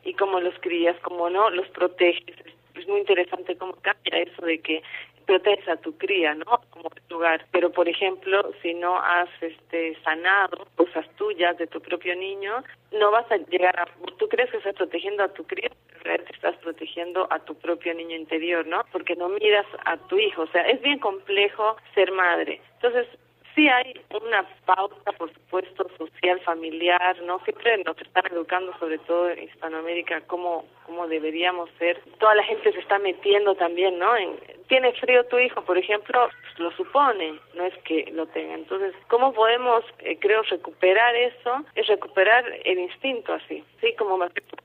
y 0.03 0.13
cómo 0.15 0.39
los 0.39 0.53
crías, 0.59 0.97
cómo 1.01 1.29
no, 1.29 1.49
los 1.49 1.67
proteges. 1.69 2.35
Es 2.75 2.87
muy 2.87 2.99
interesante 2.99 3.57
cómo 3.57 3.73
cambia 3.81 4.19
eso 4.19 4.45
de 4.45 4.59
que 4.59 4.81
proteges 5.25 5.67
a 5.67 5.77
tu 5.77 5.97
cría, 5.97 6.33
¿no? 6.33 6.61
Como 6.71 6.89
lugar. 7.09 7.45
Pero, 7.51 7.71
por 7.71 7.87
ejemplo, 7.87 8.51
si 8.61 8.73
no 8.73 8.97
has 8.97 9.29
este, 9.41 9.97
sanado 10.03 10.67
cosas 10.75 11.07
tuyas 11.15 11.57
de 11.57 11.67
tu 11.67 11.79
propio 11.81 12.15
niño, 12.15 12.63
no 12.91 13.11
vas 13.11 13.29
a 13.31 13.37
llegar 13.37 13.79
a... 13.79 13.85
Tú 14.17 14.27
crees 14.27 14.49
que 14.51 14.57
estás 14.57 14.75
protegiendo 14.75 15.23
a 15.23 15.29
tu 15.29 15.45
cría, 15.45 15.71
pero 16.03 16.23
te 16.23 16.33
estás 16.33 16.55
protegiendo 16.57 17.27
a 17.31 17.39
tu 17.39 17.55
propio 17.55 17.93
niño 17.93 18.15
interior, 18.15 18.65
¿no? 18.67 18.83
Porque 18.91 19.15
no 19.15 19.29
miras 19.29 19.65
a 19.85 19.97
tu 19.97 20.17
hijo, 20.17 20.43
o 20.43 20.47
sea, 20.47 20.63
es 20.63 20.81
bien 20.81 20.99
complejo 20.99 21.77
ser 21.93 22.11
madre. 22.11 22.61
Entonces, 22.75 23.07
Sí 23.55 23.67
hay 23.67 23.99
una 24.21 24.45
pauta, 24.65 25.11
por 25.13 25.33
supuesto, 25.33 25.89
social, 25.97 26.39
familiar, 26.41 27.21
¿no? 27.23 27.39
Siempre 27.39 27.83
nos 27.83 27.99
están 27.99 28.23
educando, 28.31 28.73
sobre 28.79 28.97
todo 28.99 29.29
en 29.29 29.43
Hispanoamérica, 29.43 30.21
cómo, 30.27 30.65
cómo 30.85 31.07
deberíamos 31.07 31.69
ser. 31.77 32.01
Toda 32.19 32.35
la 32.35 32.43
gente 32.43 32.71
se 32.71 32.79
está 32.79 32.97
metiendo 32.99 33.55
también, 33.55 33.99
¿no? 33.99 34.15
En, 34.15 34.37
Tiene 34.67 34.93
frío 34.93 35.25
tu 35.25 35.37
hijo, 35.37 35.61
por 35.63 35.77
ejemplo, 35.77 36.29
lo 36.57 36.71
supone, 36.71 37.39
no 37.55 37.65
es 37.65 37.73
que 37.83 38.09
lo 38.13 38.25
tenga. 38.27 38.53
Entonces, 38.53 38.93
¿cómo 39.09 39.33
podemos, 39.33 39.83
eh, 39.99 40.17
creo, 40.19 40.43
recuperar 40.43 41.15
eso? 41.15 41.65
Es 41.75 41.87
recuperar 41.87 42.45
el 42.63 42.79
instinto 42.79 43.33
así, 43.33 43.63
¿sí? 43.81 43.93
Como 43.97 44.17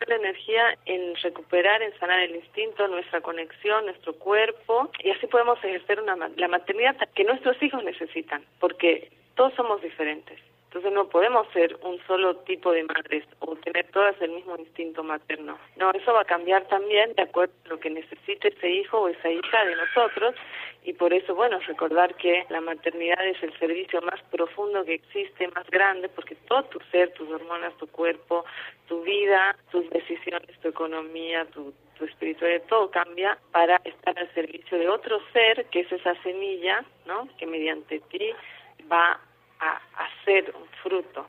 la 0.06 0.16
energía 0.16 0.76
en 0.84 1.14
recuperar, 1.16 1.82
en 1.82 1.96
sanar 1.98 2.20
el 2.20 2.36
instinto, 2.36 2.86
nuestra 2.88 3.20
conexión, 3.20 3.86
nuestro 3.86 4.14
cuerpo, 4.14 4.90
y 5.02 5.10
así 5.10 5.26
podemos 5.26 5.62
ejercer 5.64 6.00
una, 6.00 6.16
la 6.36 6.48
maternidad 6.48 6.96
que 7.14 7.24
nuestros 7.24 7.60
hijos 7.62 7.82
necesitan, 7.84 8.44
porque 8.60 9.10
todos 9.34 9.54
somos 9.54 9.80
diferentes. 9.82 10.38
Entonces 10.76 10.92
no 10.92 11.08
podemos 11.08 11.46
ser 11.54 11.74
un 11.82 11.98
solo 12.06 12.36
tipo 12.38 12.70
de 12.70 12.84
madres 12.84 13.24
o 13.38 13.56
tener 13.56 13.86
todas 13.92 14.20
el 14.20 14.32
mismo 14.32 14.56
instinto 14.58 15.02
materno. 15.02 15.58
No, 15.76 15.90
eso 15.92 16.12
va 16.12 16.20
a 16.20 16.26
cambiar 16.26 16.66
también 16.68 17.14
de 17.14 17.22
acuerdo 17.22 17.54
a 17.64 17.68
lo 17.68 17.80
que 17.80 17.88
necesite 17.88 18.48
ese 18.48 18.68
hijo 18.68 19.00
o 19.00 19.08
esa 19.08 19.30
hija 19.30 19.64
de 19.64 19.74
nosotros 19.74 20.34
y 20.86 20.92
por 20.92 21.12
eso, 21.12 21.34
bueno, 21.34 21.58
recordar 21.66 22.14
que 22.14 22.46
la 22.48 22.60
maternidad 22.60 23.26
es 23.26 23.42
el 23.42 23.52
servicio 23.58 24.00
más 24.02 24.22
profundo 24.30 24.84
que 24.84 24.94
existe, 24.94 25.48
más 25.48 25.66
grande, 25.68 26.08
porque 26.08 26.36
todo 26.46 26.62
tu 26.66 26.78
ser, 26.92 27.12
tus 27.14 27.28
hormonas, 27.28 27.76
tu 27.76 27.88
cuerpo, 27.88 28.44
tu 28.86 29.02
vida, 29.02 29.56
tus 29.72 29.90
decisiones, 29.90 30.56
tu 30.60 30.68
economía, 30.68 31.44
tu, 31.46 31.74
tu 31.98 32.04
espiritualidad, 32.04 32.62
todo 32.68 32.88
cambia 32.92 33.36
para 33.50 33.80
estar 33.84 34.16
al 34.16 34.32
servicio 34.32 34.78
de 34.78 34.88
otro 34.88 35.18
ser, 35.32 35.66
que 35.72 35.80
es 35.80 35.90
esa 35.90 36.14
semilla, 36.22 36.84
¿no? 37.04 37.28
Que 37.36 37.46
mediante 37.46 37.98
ti 38.08 38.30
va 38.88 39.18
a 39.58 39.80
hacer 39.96 40.54
un 40.54 40.68
fruto. 40.84 41.26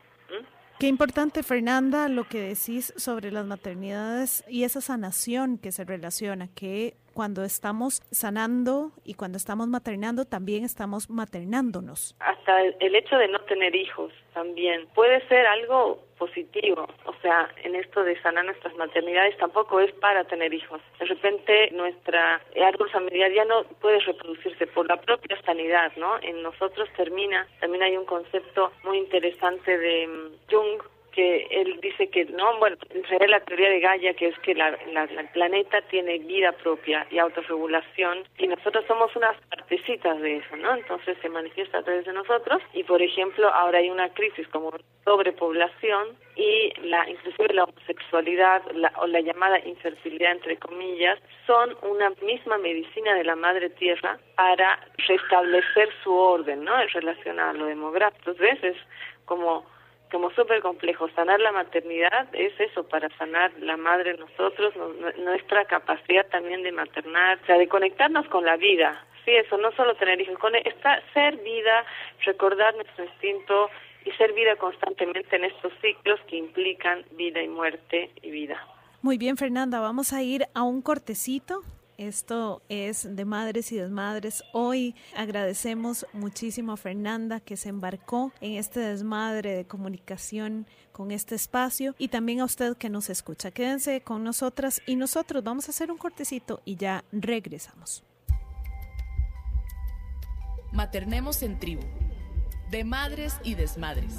Qué 0.80 0.86
importante, 0.86 1.42
Fernanda, 1.42 2.08
lo 2.08 2.26
que 2.26 2.40
decís 2.40 2.94
sobre 2.98 3.32
las 3.32 3.48
maternidades 3.48 4.44
y 4.48 4.64
esa 4.64 4.80
sanación 4.80 5.58
que 5.58 5.72
se 5.72 5.84
relaciona, 5.84 6.50
que 6.54 6.94
cuando 7.18 7.44
estamos 7.44 8.04
sanando 8.12 8.92
y 9.04 9.16
cuando 9.16 9.40
estamos 9.40 9.68
maternando, 9.68 10.26
también 10.26 10.64
estamos 10.64 11.10
maternándonos. 11.10 12.16
Hasta 12.20 12.62
el 12.62 12.96
hecho 12.96 13.18
de 13.18 13.28
no 13.28 13.40
tener 13.46 13.76
hijos 13.76 14.14
también 14.36 14.86
puede 14.94 15.28
ser 15.28 15.48
algo 15.48 15.98
positivo. 16.20 16.86
O 17.06 17.14
sea, 17.24 17.50
en 17.64 17.74
esto 17.74 18.04
de 18.04 18.22
sanar 18.22 18.46
nuestras 18.46 18.76
maternidades 18.76 19.36
tampoco 19.38 19.80
es 19.80 19.92
para 19.94 20.26
tener 20.26 20.54
hijos. 20.54 20.80
De 21.00 21.06
repente 21.06 21.72
nuestra 21.72 22.40
árbol 22.64 22.92
familiar 22.92 23.32
ya 23.32 23.46
no 23.46 23.64
puede 23.82 24.00
reproducirse 24.02 24.68
por 24.68 24.88
la 24.88 24.98
propia 24.98 25.42
sanidad, 25.42 25.92
¿no? 25.98 26.20
En 26.22 26.44
nosotros 26.44 26.88
termina, 26.96 27.48
también 27.60 27.82
hay 27.82 27.98
un 27.98 28.06
concepto 28.06 28.72
muy 28.84 29.00
interesante 29.00 29.76
de 29.76 30.06
mm, 30.06 30.52
Jung 30.52 30.84
que 31.18 31.48
él 31.50 31.80
dice 31.82 32.10
que 32.10 32.26
no, 32.26 32.60
bueno, 32.60 32.78
en 32.92 33.32
la 33.32 33.40
teoría 33.40 33.72
de 33.72 33.80
Gaia, 33.80 34.14
que 34.14 34.28
es 34.28 34.38
que 34.42 34.54
la, 34.54 34.68
el 34.70 35.28
planeta 35.34 35.82
tiene 35.90 36.20
vida 36.20 36.52
propia 36.52 37.08
y 37.10 37.18
autorregulación, 37.18 38.24
y 38.38 38.48
nosotros 38.48 38.86
somos 38.88 39.16
unas 39.16 39.36
partecitas 39.50 40.22
de 40.22 40.38
eso, 40.38 40.56
¿no? 40.58 40.76
Entonces 40.76 41.18
se 41.20 41.30
manifiesta 41.30 41.80
a 41.80 41.82
través 41.84 42.06
de 42.06 42.14
nosotros, 42.14 42.62
y 42.72 42.84
por 42.84 43.02
ejemplo, 43.02 43.50
ahora 43.52 43.80
hay 43.80 43.90
una 43.90 44.10
crisis 44.14 44.48
como 44.50 44.72
sobrepoblación 45.06 46.16
y 46.36 46.72
la 46.82 47.10
inclusive 47.10 47.52
la 47.52 47.64
homosexualidad 47.64 48.62
la, 48.76 48.94
o 48.98 49.08
la 49.08 49.22
llamada 49.22 49.58
infertilidad 49.66 50.34
entre 50.34 50.58
comillas 50.58 51.18
son 51.48 51.76
una 51.82 52.12
misma 52.22 52.60
medicina 52.60 53.16
de 53.16 53.24
la 53.24 53.36
madre 53.36 53.72
tierra 53.72 54.20
para 54.36 54.80
restablecer 55.08 55.90
su 56.04 56.14
orden, 56.14 56.64
¿no? 56.64 56.80
En 56.80 56.90
relación 56.90 57.40
a 57.40 57.54
lo 57.54 57.66
demográfico. 57.66 58.32
Entonces, 58.32 58.64
es 58.64 58.78
como 59.26 59.66
como 60.12 60.32
súper 60.32 60.62
complejo. 60.62 61.10
Sanar 61.10 61.40
la 61.40 61.52
maternidad 61.52 62.28
es 62.34 62.58
eso, 62.60 62.88
para 62.88 63.10
sanar 63.18 63.52
la 63.60 63.78
madre 63.78 64.18
nosotros, 64.18 64.74
nuestra 65.18 65.66
capacidad 65.66 66.26
también 66.28 66.64
de 66.64 66.72
maternar, 66.72 67.40
o 67.44 67.46
sea, 67.46 67.58
de 67.58 67.68
conectarnos 67.68 68.28
con 68.28 68.46
la 68.46 68.58
vida. 68.58 69.06
Sí, 69.26 69.32
eso, 69.32 69.58
no 69.58 69.72
solo 69.74 69.96
tener 69.96 70.22
hijos, 70.22 70.38
con 70.40 70.56
esta, 70.56 71.02
ser 71.14 71.38
vida, 71.38 71.86
recordar 72.26 72.76
nuestro 72.76 73.04
instinto 73.04 73.70
y 74.06 74.12
ser 74.12 74.34
vida 74.34 74.56
constantemente 74.56 75.36
en 75.36 75.46
estos 75.46 75.74
ciclos 75.82 76.20
que 76.28 76.38
implican 76.38 77.04
vida 77.12 77.42
y 77.42 77.48
muerte 77.50 78.12
y 78.22 78.32
vida. 78.32 78.58
Muy 79.02 79.18
bien, 79.18 79.38
Fernanda, 79.38 79.80
vamos 79.80 80.14
a 80.14 80.24
ir 80.24 80.46
a 80.54 80.64
un 80.64 80.82
cortecito 80.82 81.62
esto 81.98 82.62
es 82.70 83.16
de 83.16 83.26
Madres 83.26 83.72
y 83.72 83.78
Desmadres. 83.78 84.44
Hoy 84.54 84.96
agradecemos 85.16 86.06
muchísimo 86.14 86.74
a 86.74 86.78
Fernanda 86.78 87.40
que 87.40 87.58
se 87.58 87.70
embarcó 87.70 88.32
en 88.40 88.54
este 88.54 88.80
desmadre 88.80 89.56
de 89.56 89.66
comunicación 89.66 90.68
con 90.92 91.12
este 91.12 91.36
espacio 91.36 91.96
y 91.98 92.08
también 92.10 92.42
a 92.42 92.46
usted 92.46 92.78
que 92.78 92.90
nos 92.90 93.10
escucha. 93.10 93.52
Quédense 93.52 94.02
con 94.02 94.24
nosotras 94.24 94.82
y 94.86 94.96
nosotros 94.96 95.44
vamos 95.44 95.68
a 95.68 95.72
hacer 95.72 95.92
un 95.92 95.98
cortecito 95.98 96.62
y 96.66 96.76
ya 96.76 97.04
regresamos. 97.12 98.04
Maternemos 100.72 101.42
en 101.42 101.60
tribu, 101.60 101.84
de 102.70 102.84
Madres 102.84 103.40
y 103.44 103.56
Desmadres. 103.56 104.14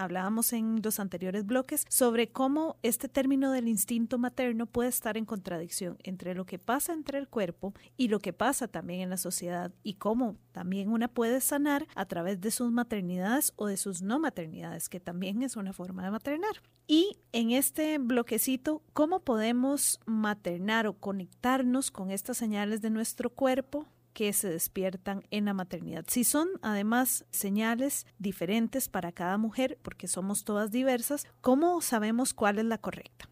Hablábamos 0.00 0.52
en 0.54 0.80
los 0.82 0.98
anteriores 0.98 1.44
bloques 1.44 1.84
sobre 1.88 2.28
cómo 2.28 2.76
este 2.82 3.08
término 3.08 3.52
del 3.52 3.68
instinto 3.68 4.18
materno 4.18 4.66
puede 4.66 4.88
estar 4.88 5.16
en 5.16 5.26
contradicción 5.26 5.98
entre 6.02 6.34
lo 6.34 6.46
que 6.46 6.58
pasa 6.58 6.92
entre 6.92 7.18
el 7.18 7.28
cuerpo 7.28 7.74
y 7.96 8.08
lo 8.08 8.18
que 8.18 8.32
pasa 8.32 8.66
también 8.66 9.00
en 9.00 9.10
la 9.10 9.18
sociedad 9.18 9.72
y 9.82 9.94
cómo 9.94 10.36
también 10.52 10.90
una 10.90 11.08
puede 11.08 11.40
sanar 11.40 11.86
a 11.94 12.06
través 12.06 12.40
de 12.40 12.50
sus 12.50 12.72
maternidades 12.72 13.52
o 13.56 13.66
de 13.66 13.76
sus 13.76 14.00
no 14.00 14.18
maternidades, 14.18 14.88
que 14.88 15.00
también 15.00 15.42
es 15.42 15.56
una 15.56 15.72
forma 15.72 16.02
de 16.02 16.10
maternar. 16.10 16.62
Y 16.86 17.18
en 17.32 17.50
este 17.50 17.98
bloquecito, 17.98 18.82
¿cómo 18.94 19.20
podemos 19.20 20.00
maternar 20.06 20.86
o 20.86 20.94
conectarnos 20.94 21.90
con 21.90 22.10
estas 22.10 22.38
señales 22.38 22.80
de 22.80 22.90
nuestro 22.90 23.30
cuerpo 23.30 23.86
que 24.20 24.34
se 24.34 24.50
despiertan 24.50 25.22
en 25.30 25.46
la 25.46 25.54
maternidad. 25.54 26.04
Si 26.06 26.24
son 26.24 26.46
además 26.60 27.24
señales 27.30 28.04
diferentes 28.18 28.86
para 28.86 29.12
cada 29.12 29.38
mujer, 29.38 29.78
porque 29.80 30.08
somos 30.08 30.44
todas 30.44 30.70
diversas, 30.70 31.26
¿cómo 31.40 31.80
sabemos 31.80 32.34
cuál 32.34 32.58
es 32.58 32.66
la 32.66 32.76
correcta? 32.76 33.30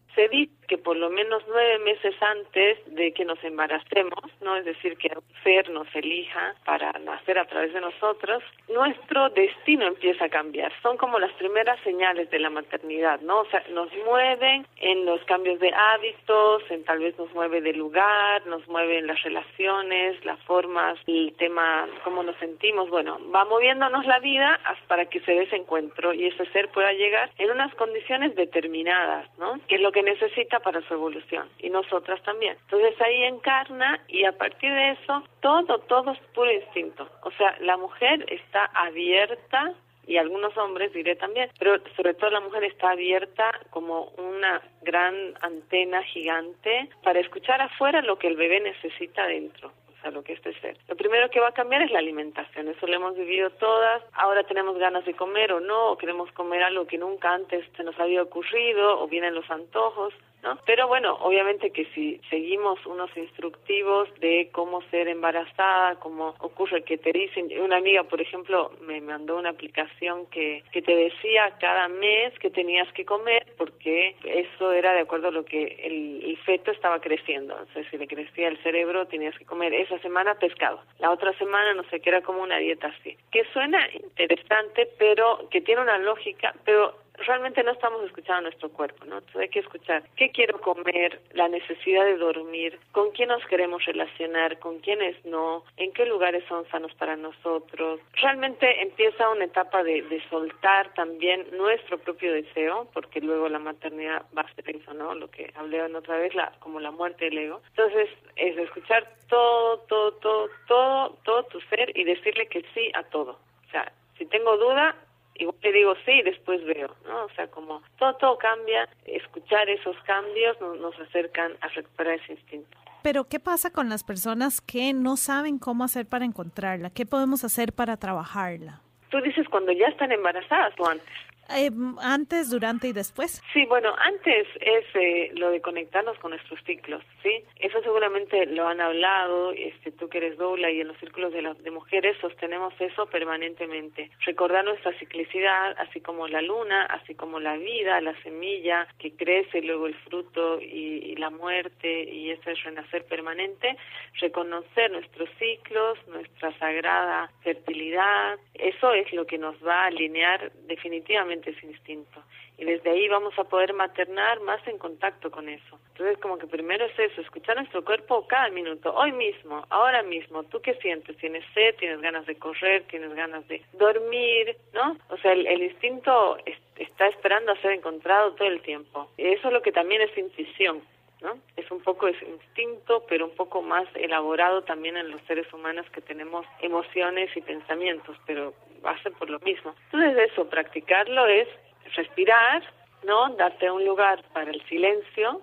Que 0.67 0.77
por 0.77 0.97
lo 0.97 1.09
menos 1.09 1.41
nueve 1.47 1.79
meses 1.79 2.13
antes 2.21 2.77
de 2.93 3.11
que 3.13 3.25
nos 3.25 3.43
embaracemos, 3.43 4.23
no 4.41 4.55
es 4.55 4.65
decir, 4.65 4.97
que 4.97 5.09
un 5.15 5.23
ser 5.43 5.69
nos 5.69 5.87
elija 5.95 6.53
para 6.63 6.91
nacer 6.99 7.39
a 7.39 7.45
través 7.45 7.73
de 7.73 7.81
nosotros, 7.81 8.43
nuestro 8.67 9.29
destino 9.29 9.87
empieza 9.87 10.25
a 10.25 10.29
cambiar. 10.29 10.71
Son 10.83 10.97
como 10.97 11.17
las 11.17 11.31
primeras 11.33 11.79
señales 11.81 12.29
de 12.29 12.39
la 12.39 12.49
maternidad, 12.49 13.19
¿no? 13.21 13.39
O 13.39 13.45
sea, 13.45 13.63
nos 13.71 13.89
mueven 14.05 14.67
en 14.77 15.05
los 15.05 15.23
cambios 15.23 15.59
de 15.59 15.71
hábitos, 15.73 16.63
en 16.69 16.83
tal 16.83 16.99
vez 16.99 17.17
nos 17.17 17.33
mueve 17.33 17.61
de 17.61 17.73
lugar, 17.73 18.45
nos 18.45 18.67
mueven 18.67 19.07
las 19.07 19.21
relaciones, 19.23 20.23
las 20.25 20.39
formas, 20.41 20.99
el 21.07 21.33
tema, 21.37 21.87
cómo 22.03 22.21
nos 22.21 22.35
sentimos. 22.37 22.89
Bueno, 22.89 23.19
va 23.33 23.45
moviéndonos 23.45 24.05
la 24.05 24.19
vida 24.19 24.59
para 24.87 25.05
que 25.05 25.19
se 25.21 25.31
dé 25.31 25.43
ese 25.43 25.55
encuentro 25.55 26.13
y 26.13 26.27
ese 26.27 26.45
ser 26.51 26.69
pueda 26.69 26.93
llegar 26.93 27.31
en 27.37 27.49
unas 27.51 27.73
condiciones 27.75 28.35
determinadas, 28.35 29.27
¿no? 29.39 29.59
Que 29.67 29.75
es 29.75 29.81
lo 29.81 29.91
que 29.91 30.03
necesita 30.09 30.59
para 30.59 30.81
su 30.81 30.93
evolución 30.93 31.47
y 31.59 31.69
nosotras 31.69 32.21
también. 32.23 32.57
Entonces 32.63 32.99
ahí 33.01 33.23
encarna 33.23 33.99
y 34.07 34.25
a 34.25 34.31
partir 34.31 34.71
de 34.73 34.91
eso 34.91 35.23
todo, 35.41 35.79
todo 35.79 36.11
es 36.11 36.19
puro 36.33 36.51
instinto. 36.51 37.07
O 37.23 37.31
sea, 37.31 37.55
la 37.61 37.77
mujer 37.77 38.25
está 38.27 38.65
abierta 38.73 39.73
y 40.07 40.17
algunos 40.17 40.57
hombres 40.57 40.91
diré 40.93 41.15
también, 41.15 41.51
pero 41.59 41.77
sobre 41.95 42.15
todo 42.15 42.31
la 42.31 42.39
mujer 42.39 42.63
está 42.63 42.91
abierta 42.91 43.51
como 43.69 44.05
una 44.17 44.61
gran 44.81 45.15
antena 45.41 46.01
gigante 46.03 46.89
para 47.03 47.19
escuchar 47.19 47.61
afuera 47.61 48.01
lo 48.01 48.17
que 48.17 48.27
el 48.27 48.35
bebé 48.35 48.59
necesita 48.59 49.27
dentro 49.27 49.71
a 50.03 50.11
lo 50.11 50.23
que 50.23 50.33
este 50.33 50.53
ser. 50.59 50.77
Lo 50.87 50.95
primero 50.95 51.29
que 51.29 51.39
va 51.39 51.49
a 51.49 51.53
cambiar 51.53 51.81
es 51.81 51.91
la 51.91 51.99
alimentación, 51.99 52.67
eso 52.67 52.87
lo 52.87 52.95
hemos 52.95 53.15
vivido 53.15 53.49
todas, 53.51 54.01
ahora 54.13 54.43
tenemos 54.43 54.77
ganas 54.77 55.05
de 55.05 55.13
comer 55.13 55.51
o 55.53 55.59
no, 55.59 55.91
o 55.91 55.97
queremos 55.97 56.31
comer 56.31 56.63
algo 56.63 56.87
que 56.87 56.97
nunca 56.97 57.33
antes 57.33 57.65
se 57.75 57.83
nos 57.83 57.99
había 57.99 58.23
ocurrido, 58.23 59.01
o 59.01 59.07
vienen 59.07 59.35
los 59.35 59.49
antojos, 59.49 60.13
¿no? 60.43 60.57
Pero 60.65 60.87
bueno, 60.87 61.17
obviamente 61.21 61.71
que 61.71 61.85
si 61.93 62.19
seguimos 62.29 62.85
unos 62.85 63.15
instructivos 63.17 64.09
de 64.19 64.49
cómo 64.51 64.81
ser 64.89 65.07
embarazada, 65.07 65.95
cómo 65.95 66.35
ocurre 66.39 66.83
que 66.83 66.97
te 66.97 67.11
dicen, 67.11 67.49
una 67.61 67.77
amiga, 67.77 68.03
por 68.03 68.21
ejemplo, 68.21 68.71
me 68.81 69.01
mandó 69.01 69.37
una 69.37 69.49
aplicación 69.49 70.25
que, 70.27 70.63
que 70.71 70.81
te 70.81 70.95
decía 70.95 71.57
cada 71.59 71.87
mes 71.87 72.37
que 72.39 72.49
tenías 72.49 72.91
que 72.93 73.05
comer 73.05 73.45
porque 73.57 74.15
eso 74.23 74.71
era 74.71 74.93
de 74.93 75.01
acuerdo 75.01 75.29
a 75.29 75.31
lo 75.31 75.45
que 75.45 75.79
el, 75.83 76.37
feto 76.45 76.71
estaba 76.71 77.01
creciendo. 77.01 77.53
Entonces, 77.59 77.85
si 77.91 77.97
le 77.97 78.07
crecía 78.07 78.47
el 78.47 78.57
cerebro, 78.63 79.05
tenías 79.07 79.37
que 79.37 79.45
comer 79.45 79.73
esa 79.73 79.99
semana 79.99 80.35
pescado. 80.35 80.81
La 80.99 81.11
otra 81.11 81.33
semana, 81.33 81.73
no 81.73 81.83
sé, 81.89 81.99
que 81.99 82.09
era 82.09 82.21
como 82.21 82.41
una 82.41 82.57
dieta 82.57 82.87
así. 82.87 83.17
Que 83.29 83.43
suena 83.51 83.79
interesante, 83.93 84.89
pero 84.97 85.49
que 85.51 85.61
tiene 85.61 85.81
una 85.81 85.97
lógica, 85.97 86.55
pero 86.63 86.95
realmente 87.25 87.63
no 87.63 87.71
estamos 87.71 88.03
escuchando 88.03 88.39
a 88.39 88.41
nuestro 88.41 88.69
cuerpo, 88.69 89.05
¿no? 89.05 89.17
Entonces 89.17 89.41
hay 89.41 89.49
que 89.49 89.59
escuchar 89.59 90.03
qué 90.15 90.31
quiero 90.31 90.59
comer, 90.61 91.19
la 91.33 91.47
necesidad 91.47 92.05
de 92.05 92.17
dormir, 92.17 92.79
con 92.91 93.11
quién 93.11 93.29
nos 93.29 93.45
queremos 93.45 93.85
relacionar, 93.85 94.59
con 94.59 94.79
quiénes 94.79 95.23
no, 95.25 95.63
en 95.77 95.91
qué 95.93 96.05
lugares 96.05 96.43
son 96.47 96.67
sanos 96.69 96.93
para 96.95 97.15
nosotros. 97.15 97.99
Realmente 98.21 98.81
empieza 98.81 99.29
una 99.29 99.45
etapa 99.45 99.83
de, 99.83 100.01
de 100.03 100.21
soltar 100.29 100.93
también 100.93 101.45
nuestro 101.51 101.97
propio 101.97 102.33
deseo, 102.33 102.87
porque 102.93 103.21
luego 103.21 103.49
la 103.49 103.59
maternidad 103.59 104.25
va 104.37 104.41
a 104.41 104.53
ser 104.55 104.75
eso, 104.75 104.93
¿no? 104.93 105.13
Lo 105.15 105.29
que 105.29 105.51
hablé 105.55 105.79
en 105.79 105.95
otra 105.95 106.17
vez, 106.17 106.33
la, 106.35 106.51
como 106.59 106.79
la 106.79 106.91
muerte 106.91 107.25
del 107.25 107.37
ego. 107.37 107.61
Entonces 107.69 108.09
es 108.35 108.57
escuchar 108.57 109.07
todo, 109.27 109.79
todo, 109.87 110.13
todo, 110.13 110.49
todo, 110.67 111.17
todo 111.23 111.43
tu 111.43 111.61
ser 111.61 111.95
y 111.97 112.03
decirle 112.03 112.47
que 112.47 112.63
sí 112.73 112.91
a 112.93 113.03
todo. 113.03 113.39
O 113.67 113.71
sea, 113.71 113.91
si 114.17 114.25
tengo 114.25 114.57
duda, 114.57 114.95
igual 115.39 115.57
te 115.61 115.71
digo 115.71 115.93
sí 116.05 116.21
después 116.23 116.63
veo, 116.65 116.95
¿no? 117.07 117.25
O 117.25 117.29
sea, 117.35 117.47
como 117.47 117.81
todo, 117.97 118.13
todo 118.15 118.37
cambia, 118.37 118.87
escuchar 119.05 119.69
esos 119.69 119.95
cambios 120.03 120.59
nos, 120.61 120.79
nos 120.79 120.99
acercan 120.99 121.53
a 121.61 121.67
recuperar 121.69 122.19
ese 122.19 122.33
instinto. 122.33 122.77
Pero 123.01 123.23
¿qué 123.25 123.39
pasa 123.39 123.71
con 123.71 123.89
las 123.89 124.03
personas 124.03 124.59
que 124.61 124.93
no 124.93 125.15
saben 125.15 125.57
cómo 125.57 125.83
hacer 125.83 126.05
para 126.05 126.25
encontrarla? 126.25 126.89
¿Qué 126.89 127.05
podemos 127.05 127.43
hacer 127.43 127.71
para 127.73 127.97
trabajarla? 127.97 128.81
Tú 129.09 129.21
dices 129.21 129.47
cuando 129.49 129.71
ya 129.71 129.87
están 129.87 130.11
embarazadas 130.11 130.73
o 130.77 130.87
antes. 130.87 131.07
Eh, 131.55 131.71
antes, 132.01 132.49
durante 132.49 132.87
y 132.87 132.93
después. 132.93 133.41
Sí, 133.53 133.65
bueno, 133.65 133.95
antes 133.97 134.47
es 134.59 134.85
eh, 134.93 135.31
lo 135.35 135.49
de 135.51 135.61
conectarnos 135.61 136.17
con 136.19 136.31
nuestros 136.31 136.59
ciclos, 136.63 137.03
¿sí? 137.23 137.43
Eso 137.59 137.81
seguramente 137.81 138.45
lo 138.45 138.67
han 138.67 138.81
hablado, 138.81 139.51
este, 139.51 139.91
tú 139.91 140.09
que 140.09 140.19
eres 140.19 140.37
doula 140.37 140.69
y 140.71 140.81
en 140.81 140.87
los 140.87 140.97
círculos 140.97 141.33
de, 141.33 141.41
de 141.41 141.71
mujeres 141.71 142.17
sostenemos 142.21 142.73
eso 142.79 143.07
permanentemente. 143.07 144.11
Recordar 144.25 144.65
nuestra 144.65 144.97
ciclicidad, 144.99 145.75
así 145.79 146.01
como 146.01 146.27
la 146.27 146.41
luna, 146.41 146.85
así 146.85 147.15
como 147.15 147.39
la 147.39 147.57
vida, 147.57 148.01
la 148.01 148.19
semilla 148.21 148.87
que 148.99 149.15
crece, 149.15 149.61
luego 149.61 149.87
el 149.87 149.95
fruto 149.95 150.59
y 150.61 151.15
la 151.15 151.29
muerte 151.29 152.03
y 152.03 152.31
ese 152.31 152.53
renacer 152.55 153.05
permanente. 153.05 153.77
Reconocer 154.19 154.91
nuestros 154.91 155.29
ciclos, 155.37 155.97
nuestra 156.07 156.57
sagrada 156.59 157.31
fertilidad, 157.41 158.37
eso 158.53 158.93
es 158.93 159.11
lo 159.13 159.25
que 159.25 159.37
nos 159.37 159.55
va 159.65 159.83
a 159.83 159.85
alinear 159.87 160.51
definitivamente 160.67 161.38
ese 161.47 161.65
instinto. 161.65 162.21
Y 162.57 162.65
desde 162.65 162.89
ahí 162.89 163.07
vamos 163.07 163.37
a 163.39 163.43
poder 163.45 163.73
maternar 163.73 164.41
más 164.41 164.65
en 164.67 164.77
contacto 164.77 165.31
con 165.31 165.47
eso. 165.47 165.79
Entonces, 165.91 166.17
como 166.19 166.37
que 166.37 166.47
primero 166.47 166.85
es 166.85 166.99
eso, 166.99 167.21
escuchar 167.21 167.55
nuestro 167.57 167.83
cuerpo 167.83 168.25
cada 168.27 168.49
minuto, 168.49 168.93
hoy 168.93 169.11
mismo, 169.11 169.65
ahora 169.69 170.03
mismo. 170.03 170.43
¿Tú 170.43 170.61
qué 170.61 170.73
sientes? 170.75 171.17
¿Tienes 171.17 171.43
sed? 171.53 171.75
¿Tienes 171.77 172.01
ganas 172.01 172.25
de 172.25 172.35
correr? 172.35 172.83
¿Tienes 172.89 173.13
ganas 173.13 173.47
de 173.47 173.61
dormir? 173.73 174.57
¿No? 174.73 174.97
O 175.09 175.17
sea, 175.17 175.33
el, 175.33 175.61
instinto 175.63 176.37
es, 176.45 176.57
está 176.77 177.07
esperando 177.07 177.51
a 177.51 177.61
ser 177.61 177.71
encontrado 177.71 178.33
todo 178.33 178.47
el 178.47 178.61
tiempo. 178.61 179.09
Y 179.17 179.27
eso 179.27 179.47
es 179.47 179.53
lo 179.53 179.61
que 179.61 179.71
también 179.71 180.01
es 180.01 180.17
intuición. 180.17 180.81
¿No? 181.21 181.37
Es 181.55 181.69
un 181.71 181.81
poco 181.81 182.07
ese 182.07 182.25
instinto, 182.25 183.03
pero 183.07 183.25
un 183.25 183.35
poco 183.35 183.61
más 183.61 183.87
elaborado 183.95 184.63
también 184.63 184.97
en 184.97 185.11
los 185.11 185.21
seres 185.23 185.51
humanos 185.53 185.85
que 185.91 186.01
tenemos 186.01 186.45
emociones 186.61 187.35
y 187.35 187.41
pensamientos, 187.41 188.15
pero 188.25 188.53
hace 188.83 189.11
por 189.11 189.29
lo 189.29 189.39
mismo. 189.39 189.75
Entonces 189.91 190.31
eso, 190.31 190.49
practicarlo 190.49 191.25
es 191.27 191.47
respirar, 191.95 192.63
¿no? 193.03 193.29
Darte 193.35 193.69
un 193.69 193.85
lugar 193.85 194.23
para 194.33 194.51
el 194.51 194.61
silencio, 194.67 195.41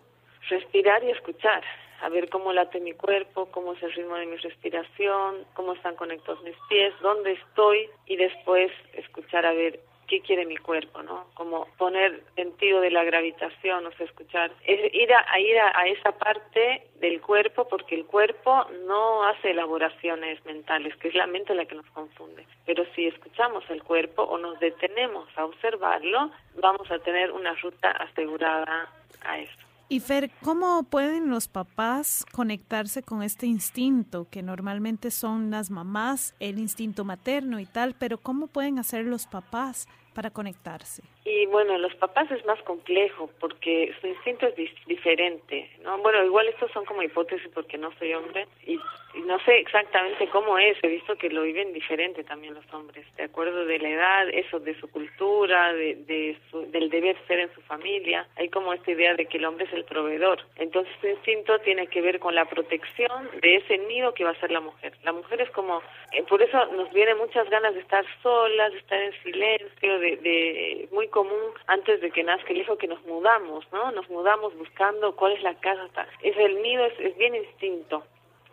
respirar 0.49 1.03
y 1.05 1.11
escuchar, 1.11 1.63
a 2.03 2.09
ver 2.09 2.29
cómo 2.29 2.53
late 2.53 2.81
mi 2.81 2.93
cuerpo, 2.93 3.47
cómo 3.51 3.73
es 3.73 3.83
el 3.83 3.93
ritmo 3.93 4.17
de 4.17 4.27
mi 4.27 4.37
respiración, 4.37 5.45
cómo 5.55 5.73
están 5.73 5.97
conectados 5.97 6.43
mis 6.43 6.57
pies, 6.69 6.95
dónde 7.01 7.33
estoy 7.33 7.89
y 8.07 8.17
después 8.17 8.71
escuchar 8.93 9.47
a 9.47 9.53
ver 9.53 9.81
qué 10.07 10.21
quiere 10.21 10.47
mi 10.47 10.57
cuerpo, 10.57 11.03
¿no? 11.03 11.27
Como 11.35 11.67
poner 11.77 12.23
sentido 12.35 12.81
de 12.81 12.91
la 12.91 13.05
gravitación, 13.05 13.87
o 13.87 13.93
sea, 13.93 14.07
escuchar, 14.07 14.53
es 14.65 14.95
ir 14.95 15.13
a, 15.13 15.41
ir 15.41 15.59
a, 15.59 15.79
a, 15.79 15.87
esa 15.87 16.13
parte 16.13 16.87
del 17.01 17.21
cuerpo 17.21 17.69
porque 17.69 17.95
el 17.95 18.07
cuerpo 18.07 18.67
no 18.87 19.25
hace 19.25 19.51
elaboraciones 19.51 20.45
mentales, 20.45 20.97
que 20.97 21.09
es 21.09 21.15
la 21.15 21.27
mente 21.27 21.55
la 21.55 21.65
que 21.65 21.75
nos 21.75 21.87
confunde. 21.91 22.47
Pero 22.65 22.85
si 22.95 23.07
escuchamos 23.07 23.65
el 23.71 23.83
cuerpo 23.83 24.23
o 24.23 24.39
nos 24.39 24.59
detenemos 24.61 25.29
a 25.37 25.45
observarlo, 25.45 26.31
vamos 26.61 26.91
a 26.91 26.99
tener 27.01 27.33
una 27.33 27.55
ruta 27.55 27.91
asegurada 27.91 28.89
a 29.25 29.39
eso. 29.39 29.66
Y 29.89 30.01
Fer, 30.01 30.33
¿cómo 30.43 30.83
pueden 30.83 31.31
los 31.31 31.47
papás 31.47 32.27
conectarse 32.33 33.05
con 33.05 33.23
este 33.23 33.47
instinto 33.47 34.27
que 34.29 34.43
normalmente 34.43 35.13
son 35.13 35.53
las 35.53 35.71
mamás, 35.71 36.35
el 36.41 36.59
instinto 36.59 37.05
materno 37.05 37.61
y 37.61 37.67
tal, 37.67 37.95
pero 37.95 38.19
cómo 38.19 38.49
pueden 38.49 38.81
hacer 38.81 39.05
los 39.05 39.29
papás 39.29 39.87
para 40.13 40.31
conectarse? 40.31 41.05
Y 41.29 41.45
bueno, 41.47 41.77
los 41.79 41.93
papás 41.97 42.31
es 42.31 42.45
más 42.47 42.63
complejo 42.63 43.29
porque 43.41 43.93
su 44.01 44.07
instinto 44.07 44.47
es 44.47 44.55
dis 44.55 44.71
diferente, 44.87 45.69
¿no? 45.83 45.99
Bueno, 45.99 46.25
igual 46.25 46.47
estos 46.47 46.71
son 46.71 46.85
como 46.85 47.03
hipótesis 47.03 47.51
porque 47.53 47.77
no 47.77 47.91
soy 47.99 48.15
hombre 48.15 48.47
y, 48.65 48.75
y, 48.75 49.21
no 49.23 49.37
sé 49.41 49.59
exactamente 49.59 50.29
cómo 50.29 50.57
es, 50.57 50.79
he 50.85 50.87
visto 50.87 51.17
que 51.17 51.29
lo 51.29 51.43
viven 51.43 51.73
diferente 51.73 52.23
también 52.23 52.55
los 52.55 52.73
hombres, 52.73 53.05
de 53.17 53.25
acuerdo 53.25 53.65
de 53.65 53.81
la 53.81 53.89
edad, 53.89 54.29
eso 54.29 54.61
de 54.61 54.79
su 54.79 54.89
cultura, 54.89 55.73
de, 55.73 55.97
de 56.07 56.39
su, 56.49 56.71
del 56.71 56.91
deber 56.91 57.17
ser 57.27 57.41
en 57.41 57.53
su 57.55 57.61
familia, 57.63 58.29
hay 58.37 58.49
como 58.49 58.73
esta 58.73 58.93
idea 58.93 59.15
de 59.15 59.27
que 59.27 59.39
el 59.39 59.47
hombre 59.47 59.65
es 59.65 59.73
el 59.73 59.85
proveedor, 59.85 60.39
entonces 60.55 60.95
su 61.01 61.09
instinto 61.09 61.59
tiene 61.59 61.89
que 61.89 62.03
ver 62.03 62.21
con 62.21 62.37
la 62.37 62.45
protección 62.45 63.29
de 63.43 63.57
ese 63.57 63.79
nido 63.79 64.15
que 64.15 64.23
va 64.23 64.31
a 64.31 64.41
ser 64.41 64.53
la 64.53 64.61
mujer. 64.61 64.93
La 65.03 65.13
mujer 65.13 65.41
es 65.41 65.51
como, 65.51 65.83
eh, 66.13 66.23
por 66.29 66.41
eso 66.41 66.67
nos 66.67 66.93
viene 66.93 67.17
muchas 67.17 67.51
ganas 67.51 67.75
de 67.75 67.81
estar 67.81 68.05
solas, 68.23 68.71
de 68.71 68.79
estar 68.79 69.03
en 69.03 69.13
silencio, 69.25 69.99
de, 69.99 70.17
de 70.19 70.89
muy 70.93 71.09
común 71.17 71.53
antes 71.67 72.03
de 72.03 72.11
que 72.11 72.23
nazca 72.23 72.53
el 72.53 72.59
hijo 72.59 72.77
que 72.77 72.87
nos 72.87 73.03
mudamos, 73.07 73.65
¿no? 73.73 73.91
Nos 73.91 74.07
mudamos 74.11 74.55
buscando 74.59 75.17
cuál 75.17 75.33
es 75.33 75.43
la 75.43 75.55
casa. 75.55 76.07
Es 76.21 76.37
el 76.37 76.61
nido, 76.61 76.85
es, 76.85 77.01
es 77.01 77.17
bien 77.17 77.35
instinto. 77.35 78.05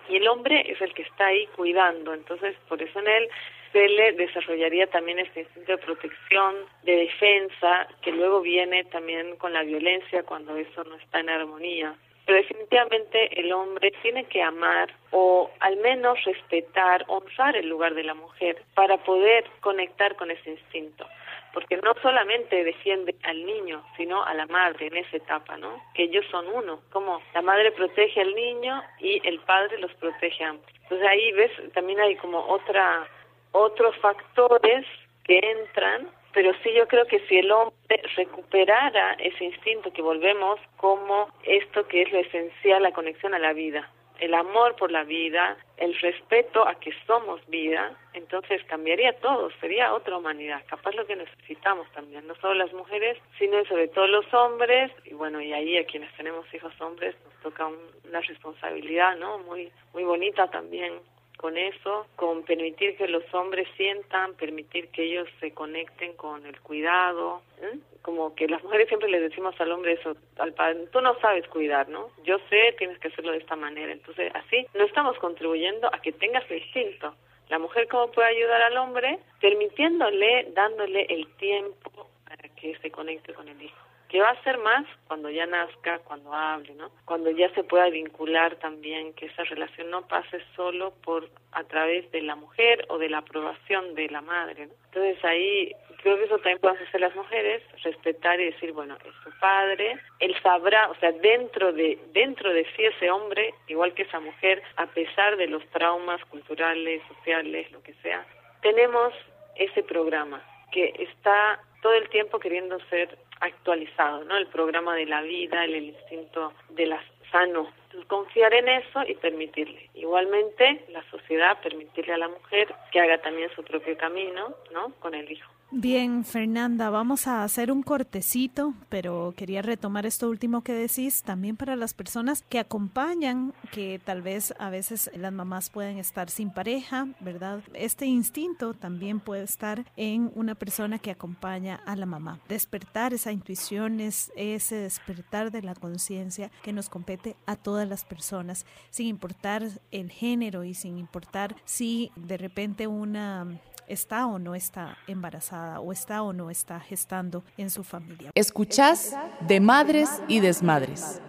Y 0.08 0.16
el 0.16 0.28
hombre 0.30 0.72
es 0.72 0.80
el 0.80 0.94
que 0.94 1.02
está 1.02 1.26
ahí 1.26 1.46
cuidando. 1.58 2.14
Entonces, 2.14 2.56
por 2.70 2.82
eso 2.82 3.00
en 3.02 3.08
él 3.10 3.30
se 3.74 3.86
le 3.90 4.14
desarrollaría 4.14 4.88
también 4.88 5.20
este 5.20 5.42
instinto 5.42 5.74
de 5.74 5.78
protección, 5.78 6.56
de 6.84 6.96
defensa, 6.96 7.90
que 8.02 8.14
luego 8.14 8.40
viene 8.40 8.86
también 8.86 9.36
con 9.36 9.52
la 9.52 9.64
violencia 9.64 10.24
cuando 10.24 10.56
eso 10.56 10.86
no 10.86 10.96
está 10.96 11.20
en 11.20 11.32
armonía. 11.32 11.94
Pero 12.26 12.38
definitivamente 12.38 13.42
el 13.42 13.52
hombre 13.52 13.92
tiene 14.02 14.24
que 14.24 14.42
amar 14.42 14.90
o 15.12 15.52
al 15.60 15.76
menos 15.78 16.24
respetar, 16.24 17.04
honrar 17.10 17.58
el 17.58 17.68
lugar 17.68 17.94
de 17.94 18.06
la 18.06 18.14
mujer 18.14 18.62
para 18.74 18.96
poder 19.04 19.44
conectar 19.60 20.16
con 20.16 20.32
ese 20.32 20.52
instinto 20.52 21.06
porque 21.54 21.78
no 21.78 21.94
solamente 22.02 22.64
defiende 22.64 23.16
al 23.24 23.46
niño, 23.46 23.84
sino 23.96 24.24
a 24.24 24.34
la 24.34 24.48
madre 24.48 24.88
en 24.88 24.98
esa 24.98 25.18
etapa, 25.18 25.56
¿no? 25.58 25.82
Que 25.94 26.04
ellos 26.04 26.26
son 26.32 26.48
uno, 26.48 26.82
como 26.92 27.22
la 27.34 27.42
madre 27.42 27.72
protege 27.72 28.22
al 28.22 28.34
niño 28.34 28.82
y 29.00 29.22
el 29.28 29.40
padre 29.40 29.78
los 29.78 29.94
protege 29.96 30.44
a 30.44 30.50
ambos. 30.50 30.66
Entonces 30.82 31.08
ahí 31.08 31.32
ves, 31.34 31.52
también 31.74 32.00
hay 32.00 32.16
como 32.16 32.40
otra, 32.40 33.08
otros 33.52 33.96
factores 33.98 34.86
que 35.24 35.40
entran, 35.40 36.10
pero 36.34 36.52
sí 36.64 36.74
yo 36.74 36.88
creo 36.88 37.06
que 37.06 37.20
si 37.28 37.38
el 37.38 37.52
hombre 37.52 38.02
recuperara 38.16 39.14
ese 39.14 39.46
instinto 39.46 39.94
que 39.94 40.02
volvemos 40.02 40.60
como 40.78 41.30
esto 41.44 41.88
que 41.88 42.02
es 42.02 42.12
lo 42.12 42.20
esencial, 42.20 42.84
la 42.84 42.92
conexión 42.92 43.36
a 43.36 43.40
la 43.40 43.54
vida, 43.54 43.90
el 44.20 44.34
amor 44.34 44.76
por 44.76 44.92
la 44.92 45.04
vida, 45.04 45.58
el 45.78 45.98
respeto 46.00 46.68
a 46.68 46.76
que 46.76 46.92
somos 47.06 47.42
vida, 47.48 47.98
entonces 48.14 48.64
cambiaría 48.66 49.14
todo, 49.20 49.50
sería 49.60 49.94
otra 49.94 50.18
humanidad, 50.18 50.62
capaz 50.68 50.94
lo 50.96 51.06
que 51.06 51.16
necesitamos 51.16 51.92
también, 51.92 52.28
no 52.28 52.36
solo 52.36 52.54
las 52.54 52.74
mujeres, 52.74 53.18
sino 53.40 53.64
sobre 53.66 53.88
todo 53.88 54.08
los 54.08 54.32
hombres, 54.34 54.92
y 55.06 55.14
bueno, 55.14 55.42
y 55.42 55.54
ahí 55.54 55.78
a 55.78 55.86
quienes 55.86 56.14
tenemos 56.16 56.46
hijos 56.54 56.74
hombres 56.80 57.16
nos 57.26 57.34
toca 57.42 57.68
un, 57.68 57.78
una 58.08 58.22
responsabilidad, 58.22 59.18
¿no? 59.18 59.40
Muy, 59.40 59.72
muy 59.94 60.04
bonita 60.04 60.48
también 60.50 60.94
con 61.38 61.58
eso, 61.58 62.08
con 62.16 62.44
permitir 62.44 62.96
que 62.96 63.08
los 63.08 63.24
hombres 63.34 63.68
sientan, 63.76 64.34
permitir 64.36 64.90
que 64.90 65.04
ellos 65.04 65.28
se 65.40 65.52
conecten 65.52 66.14
con 66.14 66.46
el 66.46 66.60
cuidado, 66.62 67.42
¿eh? 67.62 67.78
como 68.02 68.36
que 68.36 68.48
las 68.48 68.64
mujeres 68.64 68.88
siempre 68.88 69.10
le 69.10 69.20
decimos 69.20 69.56
al 69.60 69.72
hombre 69.72 69.94
eso, 69.94 70.16
al 70.38 70.54
padre, 70.54 70.88
tú 70.92 71.02
no 71.02 71.18
sabes 71.20 71.48
cuidar, 71.48 71.88
¿no? 71.90 72.10
Yo 72.24 72.38
sé, 72.50 72.76
tienes 72.78 73.00
que 73.00 73.08
hacerlo 73.08 73.32
de 73.32 73.38
esta 73.38 73.56
manera. 73.56 73.92
Entonces, 73.92 74.32
así 74.36 74.68
no 74.74 74.84
estamos 74.84 75.18
contribuyendo 75.20 75.88
a 75.88 76.00
que 76.02 76.12
tengas 76.12 76.50
el 76.52 76.58
instinto. 76.62 77.16
La 77.50 77.60
mujer 77.60 77.88
cómo 77.88 78.12
puede 78.12 78.28
ayudar 78.30 78.62
al 78.62 78.78
hombre, 78.78 79.20
permitiéndole, 79.40 80.48
dándole 80.54 81.06
el 81.10 81.28
tiempo 81.36 82.10
para 82.26 82.50
que 82.56 82.76
se 82.78 82.92
conecte 82.92 83.34
con 83.34 83.48
el 83.48 83.62
hijo 83.62 83.93
que 84.14 84.22
va 84.22 84.30
a 84.30 84.44
ser 84.44 84.60
más 84.60 84.86
cuando 85.08 85.28
ya 85.32 85.48
nazca, 85.48 85.98
cuando 86.04 86.32
hable, 86.32 86.76
¿no? 86.76 86.92
Cuando 87.04 87.32
ya 87.32 87.50
se 87.56 87.64
pueda 87.64 87.90
vincular 87.90 88.58
también, 88.58 89.12
que 89.14 89.26
esa 89.26 89.44
relación 89.44 89.90
no 89.90 90.08
pase 90.08 90.40
solo 90.56 90.94
por 91.04 91.28
a 91.52 91.64
través 91.64 92.12
de 92.12 92.22
la 92.22 92.36
mujer 92.36 92.86
o 92.90 93.00
de 93.00 93.10
la 93.10 93.18
aprobación 93.18 93.96
de 93.96 94.10
la 94.10 94.22
madre, 94.22 94.68
¿no? 94.68 94.74
Entonces 94.86 95.26
ahí 95.26 95.72
creo 96.04 96.18
que 96.18 96.26
eso 96.26 96.36
también 96.36 96.60
pueden 96.60 96.78
hacer 96.88 97.02
las 97.02 97.16
mujeres, 97.16 97.64
respetar 97.84 98.40
y 98.40 98.52
decir, 98.52 98.72
bueno, 98.72 98.96
es 99.04 99.16
su 99.24 99.40
padre, 99.40 99.98
él 100.20 100.36
sabrá, 100.44 100.92
o 100.92 100.96
sea, 101.00 101.12
dentro 101.14 101.74
de 101.74 101.98
dentro 102.14 102.54
de 102.54 102.66
sí 102.76 102.86
ese 102.86 103.10
hombre, 103.10 103.52
igual 103.68 103.96
que 103.96 104.04
esa 104.04 104.20
mujer, 104.20 104.62
a 104.76 104.86
pesar 104.86 105.38
de 105.38 105.48
los 105.48 105.66
traumas 105.72 106.24
culturales, 106.26 107.02
sociales, 107.08 107.72
lo 107.72 107.82
que 107.82 107.96
sea, 108.04 108.24
tenemos 108.62 109.12
ese 109.56 109.82
programa 109.82 110.40
que 110.72 110.94
está 111.00 111.60
todo 111.82 111.94
el 111.94 112.10
tiempo 112.10 112.40
queriendo 112.40 112.80
ser 112.90 113.18
actualizado, 113.44 114.24
¿no? 114.24 114.38
El 114.38 114.48
programa 114.48 114.96
de 114.96 115.06
la 115.06 115.22
vida, 115.22 115.64
el, 115.66 115.76
instinto 115.76 116.54
de 116.70 116.88
la 116.88 117.04
sano. 117.32 117.68
confiar 118.08 118.54
en 118.54 118.68
eso 118.68 119.04
y 119.08 119.16
permitirle. 119.16 119.90
Igualmente, 119.94 120.86
la 120.90 121.04
sociedad 121.12 121.62
permitirle 121.62 122.14
a 122.14 122.18
la 122.18 122.28
mujer 122.28 122.74
que 122.92 123.00
haga 123.00 123.20
también 123.20 123.50
su 123.56 123.64
propio 123.64 123.98
camino, 123.98 124.56
¿no? 124.72 124.94
Con 125.00 125.14
el 125.14 125.32
hijo. 125.32 125.53
Bien, 125.76 126.24
Fernanda, 126.24 126.92
vamos 126.92 127.26
a 127.26 127.44
hacer 127.44 127.72
un 127.72 127.82
cortecito, 127.82 128.76
pero 128.90 129.34
quería 129.36 129.64
retomar 129.64 130.06
esto 130.06 130.30
último 130.30 130.62
que 130.62 130.72
decís, 130.72 131.24
también 131.24 131.58
para 131.58 131.76
las 131.76 131.96
personas 131.96 132.44
que 132.48 132.60
acompañan, 132.60 133.56
que 133.72 134.00
tal 134.06 134.22
vez 134.22 134.54
a 134.60 134.70
veces 134.70 135.10
las 135.16 135.34
mamás 135.34 135.72
pueden 135.72 135.98
estar 135.98 136.30
sin 136.30 136.52
pareja, 136.52 137.08
¿verdad? 137.22 137.64
Este 137.74 138.06
instinto 138.06 138.76
también 138.76 139.20
puede 139.20 139.42
estar 139.42 139.84
en 139.98 140.32
una 140.36 140.54
persona 140.54 141.00
que 141.00 141.10
acompaña 141.10 141.82
a 141.88 141.96
la 141.96 142.06
mamá. 142.06 142.40
Despertar 142.48 143.16
esa 143.16 143.32
intuición 143.32 144.00
es 144.00 144.32
ese 144.36 144.76
despertar 144.76 145.50
de 145.50 145.64
la 145.64 145.74
conciencia 145.74 146.52
que 146.62 146.72
nos 146.72 146.88
compete 146.88 147.36
a 147.48 147.56
todas 147.56 147.90
las 147.90 148.06
personas, 148.06 148.68
sin 148.92 149.08
importar 149.08 149.68
el 149.90 150.12
género 150.12 150.66
y 150.66 150.76
sin 150.76 151.00
importar 151.00 151.56
si 151.66 152.12
de 152.16 152.38
repente 152.38 152.86
una 152.86 153.60
está 153.88 154.26
o 154.28 154.40
no 154.40 154.56
está 154.56 154.98
embarazada 155.08 155.80
o 155.80 155.92
está 155.92 156.22
o 156.22 156.34
no 156.34 156.50
está 156.50 156.80
gestando 156.80 157.44
en 157.58 157.70
su 157.70 157.84
familia. 157.84 158.32
Escuchás 158.36 159.16
de 159.42 159.60
madres 159.60 160.10
y 160.28 160.40
desmadres. 160.40 161.22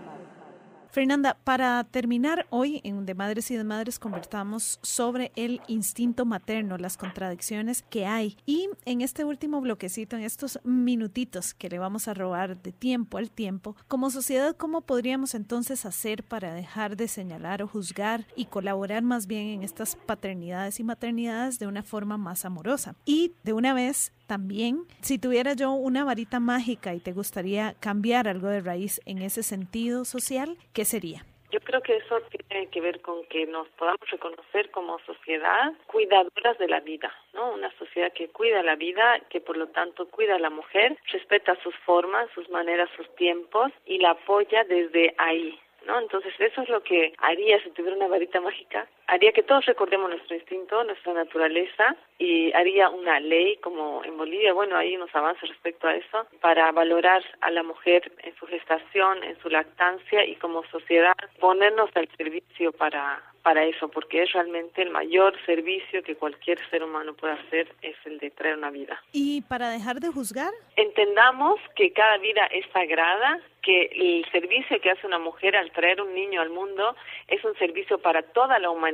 Fernanda, 0.94 1.36
para 1.42 1.82
terminar, 1.82 2.46
hoy 2.50 2.80
en 2.84 3.04
De 3.04 3.16
Madres 3.16 3.50
y 3.50 3.56
de 3.56 3.64
Madres 3.64 3.98
conversamos 3.98 4.78
sobre 4.80 5.32
el 5.34 5.60
instinto 5.66 6.24
materno, 6.24 6.78
las 6.78 6.96
contradicciones 6.96 7.82
que 7.90 8.06
hay. 8.06 8.36
Y 8.46 8.68
en 8.84 9.00
este 9.00 9.24
último 9.24 9.60
bloquecito, 9.60 10.14
en 10.14 10.22
estos 10.22 10.60
minutitos 10.62 11.52
que 11.52 11.68
le 11.68 11.80
vamos 11.80 12.06
a 12.06 12.14
robar 12.14 12.62
de 12.62 12.70
tiempo 12.70 13.18
al 13.18 13.32
tiempo, 13.32 13.74
como 13.88 14.08
sociedad, 14.08 14.54
¿cómo 14.56 14.82
podríamos 14.82 15.34
entonces 15.34 15.84
hacer 15.84 16.22
para 16.22 16.54
dejar 16.54 16.96
de 16.96 17.08
señalar 17.08 17.60
o 17.64 17.66
juzgar 17.66 18.28
y 18.36 18.44
colaborar 18.44 19.02
más 19.02 19.26
bien 19.26 19.48
en 19.48 19.62
estas 19.64 19.96
paternidades 19.96 20.78
y 20.78 20.84
maternidades 20.84 21.58
de 21.58 21.66
una 21.66 21.82
forma 21.82 22.18
más 22.18 22.44
amorosa? 22.44 22.94
Y 23.04 23.32
de 23.42 23.52
una 23.52 23.74
vez 23.74 24.12
también, 24.26 24.84
si 25.02 25.18
tuviera 25.18 25.52
yo 25.52 25.72
una 25.72 26.04
varita 26.04 26.40
mágica 26.40 26.94
y 26.94 27.00
te 27.00 27.12
gustaría 27.12 27.74
cambiar 27.80 28.26
algo 28.26 28.48
de 28.48 28.60
raíz 28.60 29.00
en 29.04 29.20
ese 29.20 29.42
sentido 29.42 30.04
social, 30.04 30.56
¿qué 30.72 30.83
sería? 30.84 31.24
Yo 31.50 31.60
creo 31.60 31.82
que 31.82 31.96
eso 31.96 32.20
tiene 32.48 32.66
que 32.66 32.80
ver 32.80 33.00
con 33.00 33.24
que 33.26 33.46
nos 33.46 33.68
podamos 33.78 34.10
reconocer 34.10 34.72
como 34.72 34.98
sociedad 35.00 35.72
cuidadoras 35.86 36.58
de 36.58 36.66
la 36.66 36.80
vida, 36.80 37.14
¿no? 37.32 37.52
Una 37.52 37.70
sociedad 37.78 38.12
que 38.12 38.28
cuida 38.28 38.60
la 38.64 38.74
vida, 38.74 39.20
que 39.30 39.40
por 39.40 39.56
lo 39.56 39.68
tanto 39.68 40.08
cuida 40.08 40.34
a 40.34 40.40
la 40.40 40.50
mujer, 40.50 40.98
respeta 41.12 41.56
sus 41.62 41.74
formas, 41.86 42.28
sus 42.34 42.48
maneras, 42.50 42.90
sus 42.96 43.08
tiempos 43.14 43.70
y 43.86 43.98
la 43.98 44.10
apoya 44.10 44.64
desde 44.64 45.14
ahí, 45.18 45.56
¿no? 45.86 46.00
Entonces 46.00 46.34
eso 46.40 46.62
es 46.62 46.68
lo 46.68 46.82
que 46.82 47.12
haría 47.18 47.62
si 47.62 47.70
tuviera 47.70 47.96
una 47.96 48.08
varita 48.08 48.40
mágica, 48.40 48.88
haría 49.06 49.32
que 49.32 49.42
todos 49.42 49.66
recordemos 49.66 50.10
nuestro 50.10 50.36
instinto, 50.36 50.82
nuestra 50.84 51.12
naturaleza 51.12 51.96
y 52.18 52.52
haría 52.52 52.88
una 52.90 53.20
ley 53.20 53.56
como 53.56 54.04
en 54.04 54.16
Bolivia, 54.16 54.52
bueno, 54.52 54.76
hay 54.76 54.96
unos 54.96 55.14
avances 55.14 55.48
respecto 55.48 55.88
a 55.88 55.94
eso, 55.94 56.26
para 56.40 56.70
valorar 56.72 57.22
a 57.40 57.50
la 57.50 57.62
mujer 57.62 58.12
en 58.22 58.34
su 58.36 58.46
gestación, 58.46 59.22
en 59.24 59.38
su 59.40 59.48
lactancia 59.48 60.24
y 60.24 60.36
como 60.36 60.64
sociedad 60.66 61.14
ponernos 61.40 61.90
al 61.94 62.08
servicio 62.16 62.72
para 62.72 63.22
para 63.44 63.66
eso, 63.66 63.88
porque 63.88 64.22
es 64.22 64.32
realmente 64.32 64.80
el 64.80 64.88
mayor 64.88 65.34
servicio 65.44 66.02
que 66.02 66.16
cualquier 66.16 66.58
ser 66.70 66.82
humano 66.82 67.12
puede 67.12 67.34
hacer, 67.34 67.68
es 67.82 67.94
el 68.06 68.18
de 68.18 68.30
traer 68.30 68.56
una 68.56 68.70
vida. 68.70 69.00
¿Y 69.12 69.42
para 69.42 69.68
dejar 69.68 70.00
de 70.00 70.08
juzgar? 70.08 70.50
Entendamos 70.76 71.60
que 71.76 71.92
cada 71.92 72.16
vida 72.18 72.46
es 72.46 72.64
sagrada, 72.72 73.38
que 73.60 73.90
el 73.92 74.24
servicio 74.32 74.80
que 74.80 74.90
hace 74.90 75.06
una 75.06 75.18
mujer 75.18 75.56
al 75.56 75.70
traer 75.72 76.00
un 76.00 76.14
niño 76.14 76.40
al 76.40 76.50
mundo 76.50 76.96
es 77.28 77.44
un 77.44 77.54
servicio 77.56 77.98
para 77.98 78.22
toda 78.22 78.58
la 78.58 78.70
humanidad, 78.70 78.93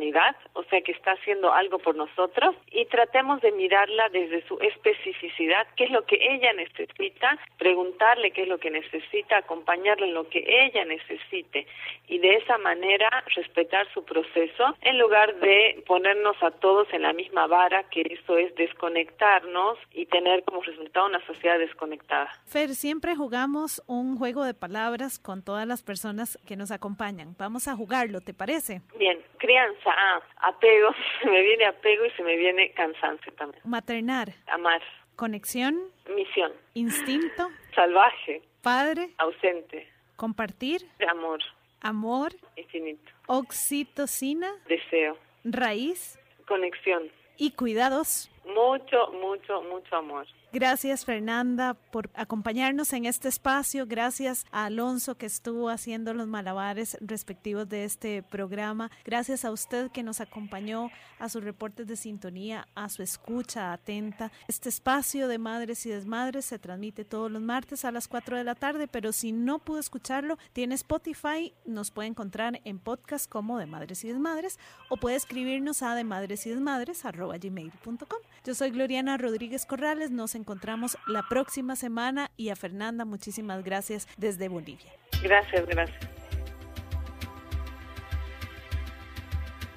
o 0.55 0.63
sea 0.65 0.81
que 0.81 0.93
está 0.93 1.13
haciendo 1.13 1.53
algo 1.53 1.79
por 1.79 1.95
nosotros, 1.95 2.57
y 2.71 2.87
tratemos 2.87 3.41
de 3.41 3.53
mirarla 3.53 4.09
desde 4.09 4.47
su 4.47 4.59
especificidad, 4.61 5.67
qué 5.77 5.85
es 5.85 5.91
lo 5.91 6.05
que 6.07 6.19
ella 6.21 6.53
necesita, 6.55 7.39
preguntarle 7.59 8.31
qué 8.31 8.43
es 8.43 8.49
lo 8.49 8.59
que 8.59 8.71
necesita, 8.71 9.39
acompañarle 9.39 10.07
en 10.07 10.15
lo 10.15 10.29
que 10.29 10.45
ella 10.47 10.85
necesite, 10.85 11.67
y 12.09 12.19
de 12.19 12.37
esa 12.37 12.59
manera 12.59 13.09
respetar 13.35 13.87
su 13.93 14.05
proceso 14.05 14.31
eso, 14.41 14.77
en 14.83 14.99
lugar 14.99 15.39
de 15.41 15.83
ponernos 15.87 16.37
a 16.43 16.51
todos 16.51 16.89
en 16.93 17.03
la 17.03 17.13
misma 17.13 17.47
vara, 17.47 17.85
que 17.91 18.03
eso 18.03 18.37
es 18.39 18.55
desconectarnos 18.55 19.79
y 19.93 20.07
tener 20.07 20.43
como 20.45 20.63
resultado 20.63 21.07
una 21.07 21.25
sociedad 21.27 21.59
desconectada. 21.59 22.31
Fer, 22.47 22.71
siempre 22.71 23.15
jugamos 23.17 23.83
un 23.87 24.17
juego 24.17 24.45
de 24.45 24.55
palabras 24.55 25.19
con 25.19 25.43
todas 25.43 25.67
las 25.67 25.83
personas 25.83 26.39
que 26.47 26.57
nos 26.57 26.71
acompañan. 26.71 27.35
Vamos 27.39 27.69
a 27.69 27.77
jugarlo, 27.77 28.21
¿te 28.21 28.35
parece? 28.35 28.83
Bien, 28.99 29.19
crianza, 29.39 29.90
ah, 29.91 30.23
apego, 30.49 30.95
se 31.23 31.29
me 31.29 31.43
viene 31.43 31.67
apego 31.67 32.05
y 32.05 32.11
se 32.11 32.23
me 32.23 32.37
viene 32.37 32.73
cansancio 32.73 33.33
también. 33.35 33.63
Maternar. 33.65 34.33
Amar. 34.47 34.83
Conexión. 35.17 35.79
Misión. 36.15 36.53
Instinto. 36.75 37.51
Salvaje. 37.75 38.43
Padre. 38.63 39.11
Ausente. 39.19 39.89
Compartir. 40.17 40.87
Amor. 41.09 41.41
Amor. 41.83 42.33
Infinito. 42.57 43.11
Oxitocina. 43.27 44.51
Deseo. 44.67 45.17
Raíz. 45.45 46.19
Conexión. 46.47 47.11
Y 47.37 47.53
cuidados. 47.53 48.31
Mucho, 48.45 49.13
mucho, 49.13 49.63
mucho 49.63 49.97
amor. 49.97 50.27
Gracias 50.53 51.05
Fernanda 51.05 51.75
por 51.93 52.11
acompañarnos 52.15 52.93
en 52.93 53.05
este 53.05 53.29
espacio. 53.29 53.87
Gracias 53.87 54.47
a 54.51 54.65
Alonso 54.65 55.17
que 55.17 55.27
estuvo 55.27 55.69
haciendo 55.69 56.13
los 56.13 56.27
malabares 56.27 56.99
respectivos 57.01 57.69
de 57.69 57.85
este 57.85 58.25
programa. 58.25 58.91
Gracias 59.05 59.45
a 59.45 59.53
usted 59.53 59.93
que 59.93 60.03
nos 60.03 60.21
acompañó 60.21 60.91
a 61.21 61.29
sus 61.29 61.45
reportes 61.45 61.87
de 61.87 61.95
sintonía, 61.95 62.67
a 62.75 62.89
su 62.89 63.05
escucha 63.05 63.73
atenta. 63.73 64.33
Este 64.49 64.69
espacio 64.69 65.29
de 65.29 65.39
Madres 65.39 65.87
y 65.87 65.91
Desmadres 65.91 66.47
se 66.47 66.59
transmite 66.59 67.05
todos 67.05 67.31
los 67.31 67.43
martes 67.43 67.85
a 67.85 67.93
las 67.93 68.09
4 68.09 68.37
de 68.37 68.43
la 68.43 68.57
tarde, 68.57 68.89
pero 68.89 69.13
si 69.13 69.31
no 69.31 69.61
pudo 69.61 69.79
escucharlo, 69.79 70.37
tiene 70.53 70.75
Spotify, 70.75 71.55
nos 71.65 71.93
puede 71.93 72.09
encontrar 72.09 72.61
en 72.65 72.81
podcast 72.81 73.31
como 73.31 73.57
de 73.59 73.67
Madres 73.67 74.03
y 74.03 74.09
Desmadres 74.09 74.59
o 74.89 74.97
puede 74.97 75.15
escribirnos 75.15 75.83
a 75.85 75.95
de 75.95 76.03
Madres 76.03 76.45
y 76.47 76.51
Desmadres 76.51 77.05
gmail.com. 77.05 78.19
Yo 78.45 78.55
soy 78.55 78.71
Gloriana 78.71 79.17
Rodríguez 79.17 79.65
Corrales, 79.65 80.11
nos 80.11 80.35
encontramos 80.41 80.99
la 81.07 81.23
próxima 81.29 81.77
semana 81.77 82.31
y 82.37 82.49
a 82.49 82.57
Fernanda 82.57 83.05
muchísimas 83.05 83.63
gracias 83.63 84.09
desde 84.17 84.49
Bolivia. 84.49 84.91
Gracias, 85.23 85.67
gracias. 85.67 86.09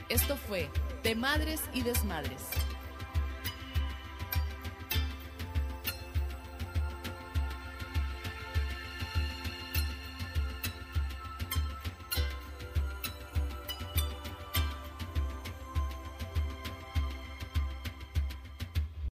Esto 0.10 0.36
fue 0.36 0.69
De 1.04 1.15
Madres 1.15 1.62
y 1.73 1.82
Desmadres 1.82 2.49